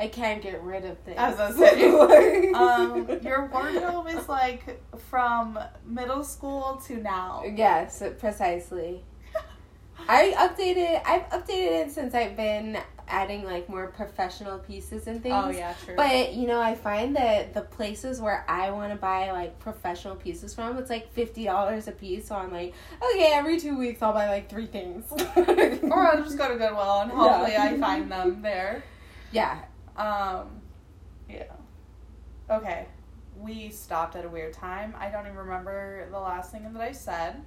I 0.00 0.08
can't 0.08 0.42
get 0.42 0.62
rid 0.62 0.84
of 0.84 0.98
things. 0.98 1.18
As 1.18 1.38
I 1.40 1.50
say, 1.52 2.52
um, 2.52 3.20
your 3.22 3.46
wardrobe 3.52 4.06
is 4.08 4.28
like 4.28 4.80
from 5.10 5.58
middle 5.84 6.24
school 6.24 6.80
to 6.86 6.96
now. 6.96 7.42
Yes, 7.44 8.02
precisely. 8.18 9.04
I 10.08 10.32
updated. 10.38 11.02
I've 11.04 11.28
updated 11.30 11.86
it 11.86 11.90
since 11.92 12.14
I've 12.14 12.36
been 12.36 12.78
adding 13.10 13.44
like 13.44 13.68
more 13.68 13.86
professional 13.88 14.58
pieces 14.58 15.06
and 15.06 15.22
things. 15.22 15.34
Oh 15.36 15.50
yeah, 15.50 15.74
true. 15.84 15.96
But 15.96 16.34
you 16.34 16.46
know, 16.46 16.60
I 16.60 16.74
find 16.74 17.14
that 17.16 17.52
the 17.54 17.60
places 17.62 18.20
where 18.20 18.44
I 18.48 18.70
want 18.70 18.90
to 18.92 18.96
buy 18.98 19.30
like 19.32 19.58
professional 19.58 20.14
pieces 20.16 20.54
from, 20.54 20.78
it's 20.78 20.90
like 20.90 21.12
fifty 21.12 21.44
dollars 21.44 21.88
a 21.88 21.92
piece. 21.92 22.28
So 22.28 22.36
I'm 22.36 22.50
like, 22.52 22.74
okay, 23.02 23.30
every 23.34 23.60
two 23.60 23.76
weeks 23.78 24.00
I'll 24.02 24.12
buy 24.14 24.28
like 24.28 24.48
three 24.48 24.66
things. 24.66 25.04
or 25.36 26.06
I'll 26.08 26.22
just 26.22 26.38
go 26.38 26.48
to 26.48 26.56
Goodwill 26.56 27.00
and 27.02 27.10
hopefully 27.10 27.52
Yeah. 27.52 27.64
I 27.64 27.78
find 27.78 28.10
them 28.10 28.40
there. 28.42 28.82
yeah, 29.30 29.58
Um, 29.96 30.48
yeah. 31.28 31.44
Okay. 32.50 32.86
We 33.38 33.68
stopped 33.70 34.16
at 34.16 34.24
a 34.24 34.28
weird 34.28 34.52
time. 34.54 34.94
I 34.98 35.10
don't 35.10 35.26
even 35.26 35.36
remember 35.36 36.08
the 36.10 36.18
last 36.18 36.50
thing 36.50 36.70
that 36.72 36.82
I 36.82 36.92
said. 36.92 37.44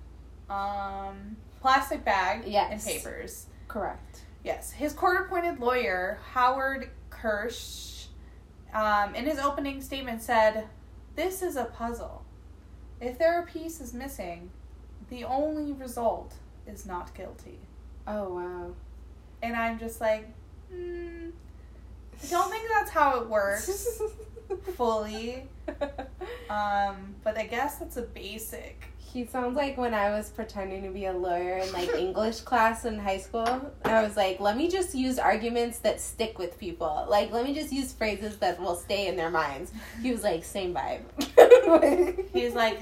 Um, 0.50 1.36
plastic 1.62 2.04
bag 2.04 2.44
Yes. 2.46 2.72
and 2.72 2.84
papers. 2.84 3.46
correct. 3.68 4.22
Yes. 4.44 4.72
His 4.72 4.94
court 4.94 5.26
appointed 5.26 5.60
lawyer, 5.60 6.20
Howard 6.34 6.90
Kirsch, 7.10 8.08
um, 8.74 9.14
in 9.16 9.26
his 9.26 9.38
opening 9.40 9.82
statement 9.82 10.22
said, 10.24 10.68
This 11.16 11.42
is 11.42 11.56
a 11.56 11.66
puzzle. 11.66 12.24
If 13.00 13.18
there 13.20 13.34
are 13.36 13.46
pieces 13.46 13.94
missing, 13.94 14.50
the 15.10 15.24
only 15.24 15.74
result 15.74 16.34
is 16.68 16.86
not 16.86 17.14
guilty. 17.14 17.60
Oh 18.08 18.34
wow. 18.36 18.72
and 19.44 19.56
I'm 19.56 19.78
just 19.80 20.02
like, 20.02 20.28
mm, 20.74 21.32
I 22.24 22.28
don't 22.28 22.50
think 22.50 22.68
that's 22.72 22.90
how 22.92 23.20
it 23.22 23.28
works 23.30 24.02
fully. 24.76 25.48
Um, 26.50 27.16
but 27.24 27.38
I 27.38 27.46
guess 27.48 27.78
that's 27.78 27.96
a 27.96 28.02
basic. 28.02 28.91
He 29.12 29.26
sounds 29.26 29.58
like 29.58 29.78
when 29.78 29.94
I 29.94 30.12
was 30.12 30.30
pretending 30.30 30.84
to 30.84 30.90
be 30.90 31.06
a 31.06 31.12
lawyer 31.14 31.58
in 31.58 31.72
like 31.74 31.90
English 31.98 32.42
class 32.42 32.86
in 32.86 32.98
high 32.98 33.18
school. 33.18 33.72
I 33.84 34.02
was 34.04 34.16
like, 34.16 34.40
let 34.40 34.56
me 34.56 34.70
just 34.70 34.96
use 34.96 35.20
arguments 35.20 35.80
that 35.80 36.00
stick 36.00 36.40
with 36.40 36.58
people. 36.58 37.06
Like, 37.10 37.32
let 37.32 37.44
me 37.46 37.54
just 37.54 37.74
use 37.74 37.92
phrases 37.92 38.38
that 38.38 38.60
will 38.62 38.76
stay 38.76 39.08
in 39.08 39.18
their 39.18 39.30
minds. 39.30 39.72
He 40.02 40.12
was 40.12 40.24
like, 40.24 40.46
same 40.46 40.74
vibe. 40.74 41.02
He's 42.34 42.54
like, 42.54 42.80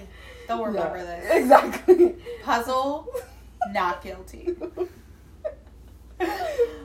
don't 0.47 0.65
remember 0.67 0.97
Yeah, 0.97 1.05
this. 1.19 1.35
Exactly. 1.43 2.15
Puzzle, 2.43 3.07
not 3.71 4.03
guilty. 4.03 4.55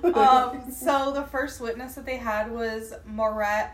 Um, 0.04 0.70
so 0.70 1.12
the 1.12 1.24
first 1.30 1.61
witness 1.61 1.94
that 1.96 2.07
they 2.07 2.16
had 2.18 2.50
was 2.52 2.92
Morad 3.07 3.70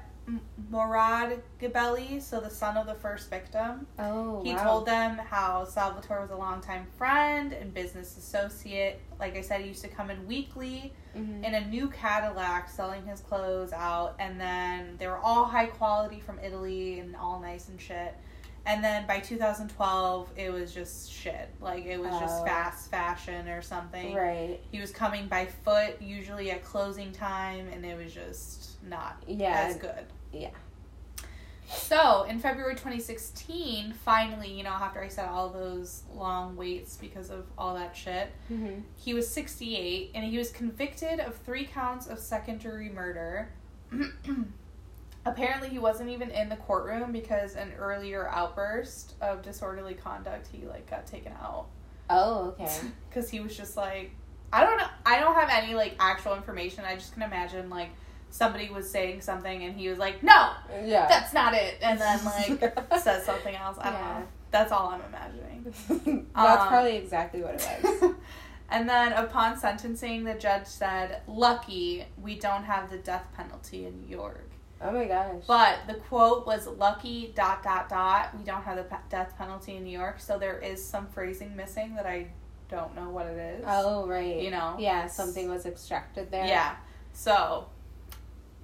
Morad 0.71 1.43
Gabelli, 1.61 2.23
so 2.23 2.41
the 2.41 2.51
son 2.51 2.77
of 2.77 2.87
the 2.87 2.95
first 2.95 3.29
victim. 3.31 3.87
oh, 3.99 4.43
He 4.45 4.55
wow. 4.55 4.63
told 4.63 4.87
them 4.87 5.19
how 5.19 5.65
Salvatore 5.65 6.21
was 6.21 6.31
a 6.31 6.37
longtime 6.37 6.87
friend 6.97 7.53
and 7.53 7.75
business 7.75 8.17
associate. 8.17 9.01
Like 9.19 9.37
I 9.37 9.41
said, 9.41 9.63
he 9.63 9.69
used 9.69 9.83
to 9.83 9.89
come 9.89 10.11
in 10.11 10.27
weekly 10.27 10.93
Mhm. 11.17 11.45
in 11.45 11.55
a 11.55 11.67
new 11.67 11.89
Cadillac 11.89 12.69
selling 12.69 13.05
his 13.07 13.21
clothes 13.21 13.73
out, 13.73 14.15
and 14.21 14.41
then 14.41 14.97
they 14.99 15.09
were 15.09 15.19
all 15.19 15.45
high 15.47 15.67
quality 15.67 16.21
from 16.21 16.39
Italy 16.39 17.01
and 17.01 17.17
all 17.17 17.41
nice 17.41 17.69
and 17.69 17.81
shit. 17.81 18.15
And 18.67 18.85
then 18.85 19.07
by 19.07 19.21
2012, 19.21 20.31
it 20.37 20.53
was 20.53 20.73
just 20.73 21.11
shit. 21.11 21.49
Like 21.61 21.87
it 21.87 21.99
was 21.99 22.11
just 22.21 22.43
Oh. 22.43 22.45
fast 22.45 22.91
fashion 22.91 23.49
or 23.49 23.63
something. 23.63 24.15
Right. 24.15 24.61
He 24.71 24.81
was 24.81 24.91
coming 24.93 25.29
by 25.29 25.47
foot, 25.47 26.01
usually 26.01 26.51
at 26.51 26.63
closing 26.65 27.11
time, 27.13 27.69
and 27.73 27.85
it 27.85 27.97
was 27.97 28.13
just 28.13 28.83
not 28.85 29.23
Yeah. 29.27 29.67
as 29.69 29.77
good. 29.77 30.05
Yeah. 30.33 30.51
So 31.73 32.25
in 32.25 32.41
February 32.41 32.75
2016, 32.75 33.93
finally, 33.93 34.53
you 34.53 34.65
know, 34.65 34.71
after 34.71 35.01
I 35.03 35.07
said 35.09 35.29
all 35.29 35.49
those 35.51 36.03
long 36.13 36.57
waits 36.57 36.97
because 36.97 37.31
of 37.31 37.47
all 37.57 37.75
that 37.75 37.97
shit, 37.97 38.33
hmm 38.49 38.81
he 38.97 39.15
was 39.15 39.29
68 39.33 40.11
and 40.15 40.25
he 40.25 40.37
was 40.37 40.51
convicted 40.51 41.21
of 41.21 41.37
three 41.37 41.65
counts 41.65 42.07
of 42.09 42.19
second 42.19 42.59
degree 42.61 42.89
murder. 42.91 43.51
Apparently, 45.27 45.69
he 45.69 45.79
wasn't 45.79 46.09
even 46.11 46.31
in 46.31 46.49
the 46.49 46.57
courtroom 46.57 47.13
because 47.13 47.55
an 47.55 47.73
earlier 47.79 48.29
outburst 48.29 49.15
of 49.21 49.43
disorderly 49.43 49.95
conduct, 49.95 50.49
he 50.51 50.65
like 50.67 50.89
got 50.89 51.07
taken 51.07 51.33
out 51.43 51.67
Oh, 52.09 52.55
okay. 52.59 52.73
because 53.09 53.29
he 53.31 53.41
was 53.41 53.57
just 53.57 53.77
like, 53.77 54.13
I 54.53 54.65
don't 54.65 54.79
know, 54.79 54.87
I 55.07 55.21
don't 55.21 55.35
have 55.35 55.49
any 55.51 55.75
like 55.75 55.95
actual 56.01 56.35
information. 56.35 56.85
I 56.85 56.95
just 56.95 57.13
can 57.13 57.23
imagine 57.23 57.69
like 57.71 57.91
somebody 58.31 58.71
was 58.71 58.91
saying 58.91 59.21
something 59.21 59.63
and 59.65 59.75
he 59.77 59.89
was 59.89 59.99
like, 59.99 60.23
no, 60.23 60.51
Yeah. 60.85 61.07
that's 61.09 61.33
not 61.35 61.53
it, 61.55 61.77
and 61.83 62.01
then 62.01 62.25
like 62.61 62.99
says 63.01 63.25
something 63.25 63.55
else. 63.55 63.77
I 63.81 63.85
don't 63.91 63.95
Yeah. 64.01 64.19
know. 64.21 64.27
That's 64.51 64.73
all 64.73 64.89
I'm 64.89 65.03
imagining. 65.03 65.65
That's 66.35 66.63
Um, 66.63 66.69
probably 66.69 66.97
exactly 66.97 67.41
what 67.43 67.55
it 67.55 67.85
was. 68.03 68.15
and 68.69 68.89
then 68.89 69.13
upon 69.13 69.57
sentencing, 69.57 70.25
the 70.25 70.35
judge 70.35 70.67
said, 70.67 71.23
"Lucky 71.29 72.05
we 72.21 72.37
don't 72.37 72.65
have 72.65 72.91
the 72.91 72.99
death 72.99 73.27
penalty 73.37 73.87
in 73.87 74.01
New 74.01 74.09
York." 74.09 74.50
Oh 74.83 74.91
my 74.93 75.05
gosh. 75.05 75.43
But 75.47 75.81
the 75.87 75.95
quote 75.95 76.47
was 76.47 76.67
"lucky 76.67 77.33
dot 77.37 77.63
dot 77.63 77.89
dot 77.89 78.37
we 78.37 78.45
don't 78.45 78.63
have 78.63 78.77
the 78.77 78.87
death 79.11 79.35
penalty 79.37 79.77
in 79.77 79.85
New 79.85 79.97
York." 79.99 80.21
So 80.21 80.39
there 80.39 80.59
is 80.59 80.83
some 80.85 81.07
phrasing 81.09 81.55
missing 81.55 81.95
that 81.97 82.07
I 82.07 82.29
don't 82.69 82.95
know 82.95 83.11
what 83.11 83.27
it 83.27 83.37
is. 83.39 83.65
oh, 83.67 84.07
right. 84.07 84.41
You 84.41 84.51
know? 84.51 84.77
Yeah, 84.79 85.07
something 85.09 85.49
was 85.51 85.67
extracted 85.67 86.31
there. 86.31 86.47
Yeah. 86.47 86.77
So 87.13 87.67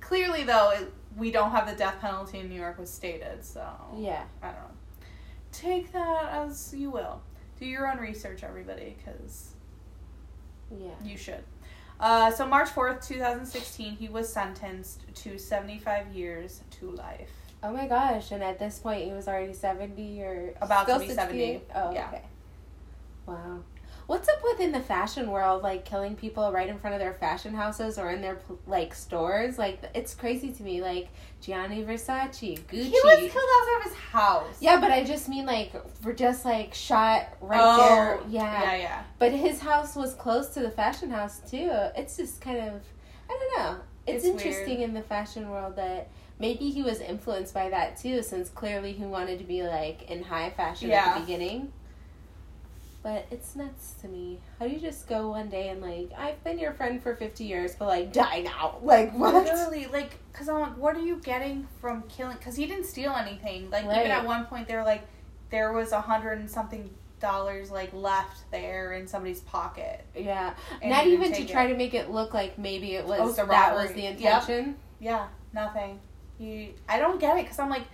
clearly, 0.00 0.44
though, 0.44 0.70
it, 0.70 0.92
we 1.16 1.30
don't 1.32 1.50
have 1.50 1.68
the 1.68 1.74
death 1.74 2.00
penalty 2.00 2.38
in 2.38 2.48
New 2.48 2.54
York 2.60 2.78
was 2.78 2.88
stated. 2.90 3.44
So 3.44 3.66
Yeah. 3.96 4.22
I 4.42 4.46
don't 4.52 4.56
know. 4.56 4.70
Take 5.52 5.92
that 5.92 6.28
as 6.32 6.72
you 6.74 6.90
will. 6.90 7.20
Do 7.58 7.66
your 7.66 7.90
own 7.90 7.98
research, 7.98 8.42
everybody, 8.44 8.96
because 8.98 9.54
Yeah. 10.70 10.90
you 11.02 11.16
should. 11.16 11.42
Uh, 11.98 12.30
so 12.30 12.46
March 12.46 12.68
4th, 12.68 13.06
2016, 13.06 13.96
he 13.96 14.08
was 14.08 14.30
sentenced 14.32 15.00
to 15.14 15.38
75 15.38 16.12
years 16.12 16.60
to 16.72 16.90
life. 16.90 17.30
Oh 17.62 17.72
my 17.72 17.86
gosh! 17.88 18.30
And 18.32 18.44
at 18.44 18.58
this 18.58 18.78
point, 18.78 19.04
he 19.04 19.12
was 19.12 19.26
already 19.26 19.54
seventy 19.54 20.20
or 20.22 20.52
About 20.60 20.86
to 20.88 20.98
be 20.98 21.08
68? 21.08 21.16
70. 21.16 21.60
Oh, 21.74 21.92
Yeah. 21.92 22.08
okay. 22.08 22.22
Wow. 23.26 23.60
What's 24.06 24.28
up 24.28 24.38
with 24.44 24.60
in 24.60 24.70
the 24.70 24.80
fashion 24.80 25.30
world, 25.32 25.64
like 25.64 25.84
killing 25.84 26.14
people 26.14 26.52
right 26.52 26.68
in 26.68 26.78
front 26.78 26.94
of 26.94 27.00
their 27.00 27.14
fashion 27.14 27.52
houses 27.54 27.98
or 27.98 28.10
in 28.10 28.20
their 28.20 28.38
like 28.66 28.94
stores? 28.94 29.58
Like 29.58 29.82
it's 29.94 30.14
crazy 30.14 30.52
to 30.52 30.62
me. 30.62 30.80
Like 30.80 31.08
Gianni 31.40 31.82
Versace, 31.82 32.30
Gucci. 32.60 32.84
He 32.84 32.90
was 32.90 33.18
killed 33.32 33.50
outside 33.56 33.76
of 33.78 33.82
his 33.82 33.94
house. 33.94 34.56
yeah, 34.60 34.80
but 34.80 34.92
I 34.92 35.02
just 35.02 35.28
mean 35.28 35.44
like 35.44 35.72
for 36.02 36.12
just 36.12 36.44
like 36.44 36.72
shot 36.72 37.36
right 37.40 37.60
oh, 37.60 37.88
there. 37.88 38.20
Yeah. 38.28 38.62
Yeah, 38.62 38.76
yeah. 38.76 39.02
But 39.18 39.32
his 39.32 39.60
house 39.60 39.96
was 39.96 40.14
close 40.14 40.50
to 40.50 40.60
the 40.60 40.70
fashion 40.70 41.10
house 41.10 41.40
too. 41.40 41.70
It's 41.96 42.16
just 42.16 42.40
kind 42.40 42.58
of, 42.58 42.82
I 43.28 43.38
don't 43.38 43.58
know. 43.58 43.80
It's, 44.06 44.24
It's 44.24 44.26
interesting 44.26 44.78
weird. 44.78 44.90
in 44.90 44.94
the 44.94 45.02
fashion 45.02 45.50
world 45.50 45.74
that 45.76 46.10
maybe 46.38 46.70
he 46.70 46.82
was 46.84 47.00
influenced 47.00 47.52
by 47.52 47.70
that 47.70 47.96
too, 47.96 48.22
since 48.22 48.50
clearly 48.50 48.92
he 48.92 49.04
wanted 49.04 49.38
to 49.38 49.44
be 49.44 49.64
like 49.64 50.08
in 50.08 50.22
high 50.22 50.50
fashion 50.50 50.92
at 50.92 51.14
the 51.14 51.20
beginning. 51.22 51.72
But 53.06 53.28
it's 53.30 53.54
nuts 53.54 53.92
to 54.02 54.08
me. 54.08 54.40
How 54.58 54.66
do 54.66 54.74
you 54.74 54.80
just 54.80 55.06
go 55.08 55.28
one 55.30 55.48
day 55.48 55.68
and 55.68 55.80
like, 55.80 56.10
I've 56.18 56.42
been 56.42 56.58
your 56.58 56.72
friend 56.72 57.00
for 57.00 57.14
fifty 57.14 57.44
years, 57.44 57.76
but 57.78 57.86
like 57.86 58.12
die 58.12 58.40
now? 58.40 58.78
Like 58.82 59.12
what? 59.16 59.32
Literally, 59.32 59.86
like, 59.86 60.18
because 60.32 60.48
I'm 60.48 60.58
like, 60.58 60.76
what 60.76 60.96
are 60.96 61.00
you 61.00 61.20
getting 61.22 61.68
from 61.80 62.02
killing? 62.08 62.36
Because 62.36 62.56
he 62.56 62.66
didn't 62.66 62.86
steal 62.86 63.12
anything. 63.12 63.70
Like, 63.70 63.86
Right. 63.86 63.98
even 64.00 64.10
at 64.10 64.24
one 64.24 64.46
point, 64.46 64.66
they 64.66 64.74
were 64.74 64.82
like, 64.82 65.02
there 65.50 65.72
was 65.72 65.92
a 65.92 66.00
hundred 66.00 66.40
and 66.40 66.50
something 66.50 66.90
dollars, 67.20 67.70
like, 67.70 67.92
left 67.94 68.50
there 68.50 68.94
in 68.94 69.06
somebody's 69.06 69.38
pocket. 69.38 70.04
Yeah. 70.16 70.54
And 70.82 70.90
Not 70.90 71.06
even 71.06 71.32
to 71.32 71.46
try 71.46 71.66
it. 71.66 71.68
to 71.68 71.76
make 71.76 71.94
it 71.94 72.10
look 72.10 72.34
like 72.34 72.58
maybe 72.58 72.96
it 72.96 73.06
was 73.06 73.38
Oh, 73.38 73.46
that 73.46 73.72
was 73.72 73.92
the 73.92 74.00
Yep. 74.02 74.16
intention. 74.16 74.74
Yeah, 74.98 75.28
nothing. 75.52 76.00
You, 76.40 76.74
I 76.88 76.98
don't 76.98 77.20
get 77.20 77.36
it 77.36 77.44
because 77.44 77.60
I'm 77.60 77.70
like, 77.70 77.84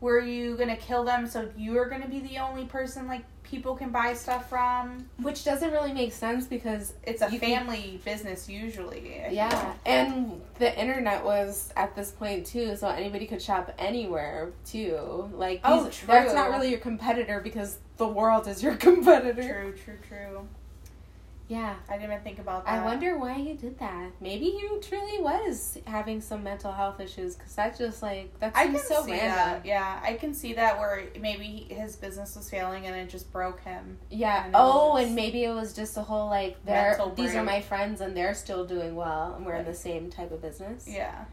were 0.00 0.18
you 0.18 0.56
gonna 0.56 0.76
kill 0.76 1.04
them 1.04 1.28
so 1.28 1.48
you're 1.56 1.88
gonna 1.88 2.08
be 2.08 2.18
the 2.18 2.38
only 2.38 2.64
person 2.64 3.06
like 3.06 3.22
people 3.42 3.74
can 3.74 3.90
buy 3.90 4.14
stuff 4.14 4.48
from? 4.48 5.08
Which 5.20 5.44
doesn't 5.44 5.70
really 5.70 5.92
make 5.92 6.12
sense 6.12 6.46
because 6.46 6.94
It's 7.04 7.20
a 7.22 7.30
You 7.30 7.38
can- 7.38 7.50
family 7.66 8.00
business 8.04 8.48
usually. 8.48 9.22
Yeah, 9.30 9.74
and 9.84 10.40
the 10.58 10.78
internet 10.78 11.24
was 11.24 11.72
at 11.76 11.94
this 11.94 12.10
point 12.10 12.46
too, 12.46 12.76
so 12.76 12.88
anybody 12.88 13.26
could 13.26 13.42
shop 13.42 13.72
anywhere 13.78 14.52
too. 14.64 15.30
Like, 15.34 15.60
Oh, 15.64 15.84
these- 15.84 16.00
that's 16.06 16.32
not 16.34 16.50
really 16.50 16.70
your 16.70 16.80
competitor 16.80 17.40
because 17.40 17.78
the 17.96 18.08
world 18.08 18.46
is 18.48 18.62
your 18.62 18.74
competitor. 18.88 19.42
True, 19.42 19.74
true, 19.84 19.98
true. 20.08 20.48
Yeah, 21.52 21.74
I 21.88 21.98
didn't 21.98 22.10
even 22.12 22.22
think 22.24 22.38
about 22.38 22.64
that. 22.64 22.80
I 22.80 22.84
wonder 22.84 23.18
why 23.18 23.34
he 23.34 23.52
did 23.52 23.78
that. 23.78 24.12
Maybe 24.20 24.46
he 24.46 24.66
truly 24.80 25.20
was 25.20 25.76
having 25.86 26.20
some 26.22 26.42
mental 26.42 26.72
health 26.72 26.98
issues 26.98 27.36
because 27.36 27.54
that's 27.54 27.78
just 27.78 28.02
like 28.02 28.32
that 28.40 28.52
I 28.56 28.68
can 28.68 28.78
so 28.78 29.04
see 29.04 29.12
random. 29.12 29.28
that. 29.36 29.66
Yeah, 29.66 30.00
I 30.02 30.14
can 30.14 30.32
see 30.32 30.54
that 30.54 30.78
where 30.78 31.04
maybe 31.20 31.66
his 31.68 31.96
business 31.96 32.34
was 32.36 32.48
failing 32.48 32.86
and 32.86 32.96
it 32.96 33.10
just 33.10 33.30
broke 33.32 33.60
him. 33.60 33.98
Yeah. 34.10 34.46
And 34.46 34.54
Oh, 34.56 34.96
and 34.96 35.14
maybe 35.14 35.44
it 35.44 35.52
was 35.52 35.74
just 35.74 35.96
a 35.98 36.02
whole 36.02 36.30
like 36.30 36.56
they're 36.64 36.98
these 37.16 37.34
are 37.34 37.44
my 37.44 37.60
friends 37.60 38.00
and 38.00 38.16
they're 38.16 38.34
still 38.34 38.64
doing 38.64 38.96
well 38.96 39.34
and 39.36 39.44
we're 39.44 39.56
in 39.56 39.66
the 39.66 39.74
same 39.74 40.08
type 40.10 40.32
of 40.32 40.40
business. 40.40 40.88
Yeah, 40.88 41.24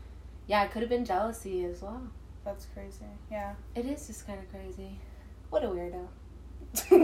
Yeah, 0.48 0.66
it 0.66 0.72
could 0.72 0.82
have 0.82 0.90
been 0.90 1.06
jealousy 1.06 1.64
as 1.64 1.82
well. 1.82 2.02
that's 2.44 2.66
crazy. 2.74 3.06
Yeah. 3.32 3.54
It 3.74 3.86
is 3.86 4.08
just 4.08 4.28
kind 4.28 4.40
of 4.40 4.50
crazy. 4.52 5.00
What 5.50 5.64
a 5.64 5.68
weirdo. 5.68 6.08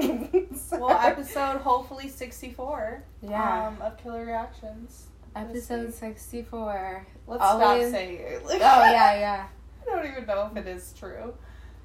Well, 0.72 0.92
episode 0.92 1.62
hopefully 1.62 2.10
sixty 2.10 2.52
four. 2.52 3.04
Yeah. 3.22 3.68
Um, 3.68 3.82
of 3.82 3.98
Killer 3.98 4.26
Reactions. 4.26 5.08
Episode 5.36 5.94
64. 5.94 7.06
Let's 7.28 7.42
Always- 7.44 7.88
stop 7.90 7.92
saying 8.00 8.20
it. 8.22 8.42
Oh, 8.46 8.58
yeah, 8.58 9.20
yeah. 9.20 9.48
I 9.82 9.96
don't 9.96 10.06
even 10.10 10.26
know 10.26 10.50
if 10.50 10.58
it 10.58 10.68
is 10.68 10.94
true. 10.98 11.34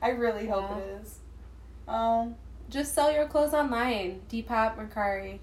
I 0.01 0.11
really 0.11 0.47
hope 0.47 0.71
it 0.79 1.01
is. 1.03 1.19
Um, 1.89 2.37
Just 2.69 2.95
sell 2.95 3.11
your 3.13 3.27
clothes 3.27 3.55
online. 3.55 4.21
Depop, 4.31 4.77
Mercari, 4.77 5.41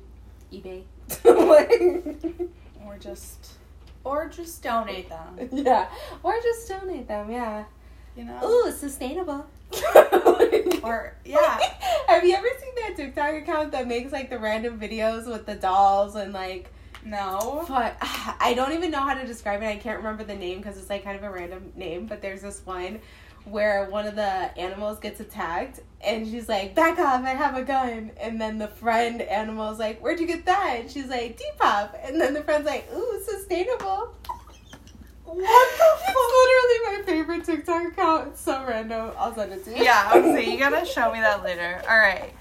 eBay. 0.53 0.83
or 2.85 2.97
just, 2.97 3.51
or 4.05 4.29
just 4.29 4.63
donate 4.63 5.09
them. 5.09 5.49
yeah. 5.51 5.87
Or 6.23 6.33
just 6.41 6.69
donate 6.69 7.07
them, 7.09 7.29
yeah. 7.29 7.65
You 8.15 8.23
know. 8.23 8.39
Ooh, 8.45 8.71
sustainable. 8.71 9.45
Or 10.83 11.13
yeah. 11.25 11.59
Have 12.17 12.25
you 12.25 12.33
ever 12.33 12.47
seen 12.59 12.73
that 12.77 12.95
TikTok 12.95 13.35
account 13.35 13.71
that 13.73 13.87
makes 13.87 14.11
like 14.11 14.31
the 14.31 14.39
random 14.39 14.79
videos 14.79 15.27
with 15.27 15.45
the 15.45 15.53
dolls 15.53 16.15
and 16.15 16.33
like 16.33 16.73
No. 17.05 17.63
But 17.67 17.95
I 18.01 18.55
don't 18.55 18.71
even 18.71 18.89
know 18.89 19.01
how 19.01 19.13
to 19.13 19.23
describe 19.23 19.61
it. 19.61 19.67
I 19.67 19.75
can't 19.75 19.99
remember 19.99 20.23
the 20.23 20.33
name 20.33 20.57
because 20.57 20.79
it's 20.79 20.89
like 20.89 21.03
kind 21.03 21.15
of 21.15 21.21
a 21.21 21.29
random 21.29 21.71
name. 21.75 22.07
But 22.07 22.23
there's 22.23 22.41
this 22.41 22.65
one 22.65 23.01
where 23.45 23.87
one 23.91 24.07
of 24.07 24.15
the 24.15 24.57
animals 24.57 24.97
gets 24.97 25.19
attacked 25.19 25.81
and 26.01 26.27
she's 26.27 26.49
like, 26.49 26.73
back 26.73 26.97
off, 26.97 27.23
I 27.23 27.35
have 27.35 27.55
a 27.55 27.61
gun. 27.61 28.09
And 28.19 28.41
then 28.41 28.57
the 28.57 28.67
friend 28.67 29.21
animal's 29.21 29.77
like, 29.77 29.99
where'd 29.99 30.19
you 30.19 30.25
get 30.25 30.43
that? 30.47 30.77
And 30.79 30.89
she's 30.89 31.09
like, 31.09 31.39
Depop. 31.39 31.99
And 32.03 32.19
then 32.19 32.33
the 32.33 32.41
friend's 32.41 32.65
like, 32.65 32.91
ooh, 32.95 33.21
sustainable. 33.23 34.15
What 35.27 35.37
the 35.77 36.11
It's 36.11 36.87
literally 36.87 36.97
my 36.97 37.03
favorite 37.05 37.43
TikTok 37.45 37.87
account. 37.93 38.27
It's 38.29 38.41
so 38.41 38.63
random. 38.67 39.11
I'll 39.17 39.35
send 39.35 39.51
it 39.53 39.63
to 39.65 39.71
you. 39.77 39.83
Yeah, 39.83 40.11
okay, 40.15 40.51
you 40.51 40.57
gotta 40.57 40.85
show 40.95 41.11
me 41.11 41.19
that 41.19 41.43
later. 41.43 41.81
All 41.89 41.97
right. 41.97 42.33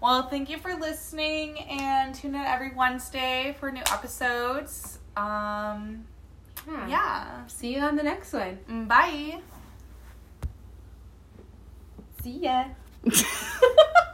Well, 0.00 0.24
thank 0.28 0.50
you 0.50 0.58
for 0.58 0.74
listening 0.74 1.58
and 1.60 2.12
tune 2.14 2.34
in 2.34 2.40
every 2.40 2.72
Wednesday 2.74 3.56
for 3.60 3.70
new 3.70 3.82
episodes. 3.92 4.98
Um, 5.16 6.04
Yeah. 6.66 6.88
yeah. 6.88 7.46
See 7.46 7.74
you 7.74 7.80
on 7.80 7.94
the 7.96 8.02
next 8.02 8.32
one. 8.32 8.58
Mm, 8.68 8.88
Bye. 8.88 9.38
See 12.24 12.38
ya. 12.40 12.64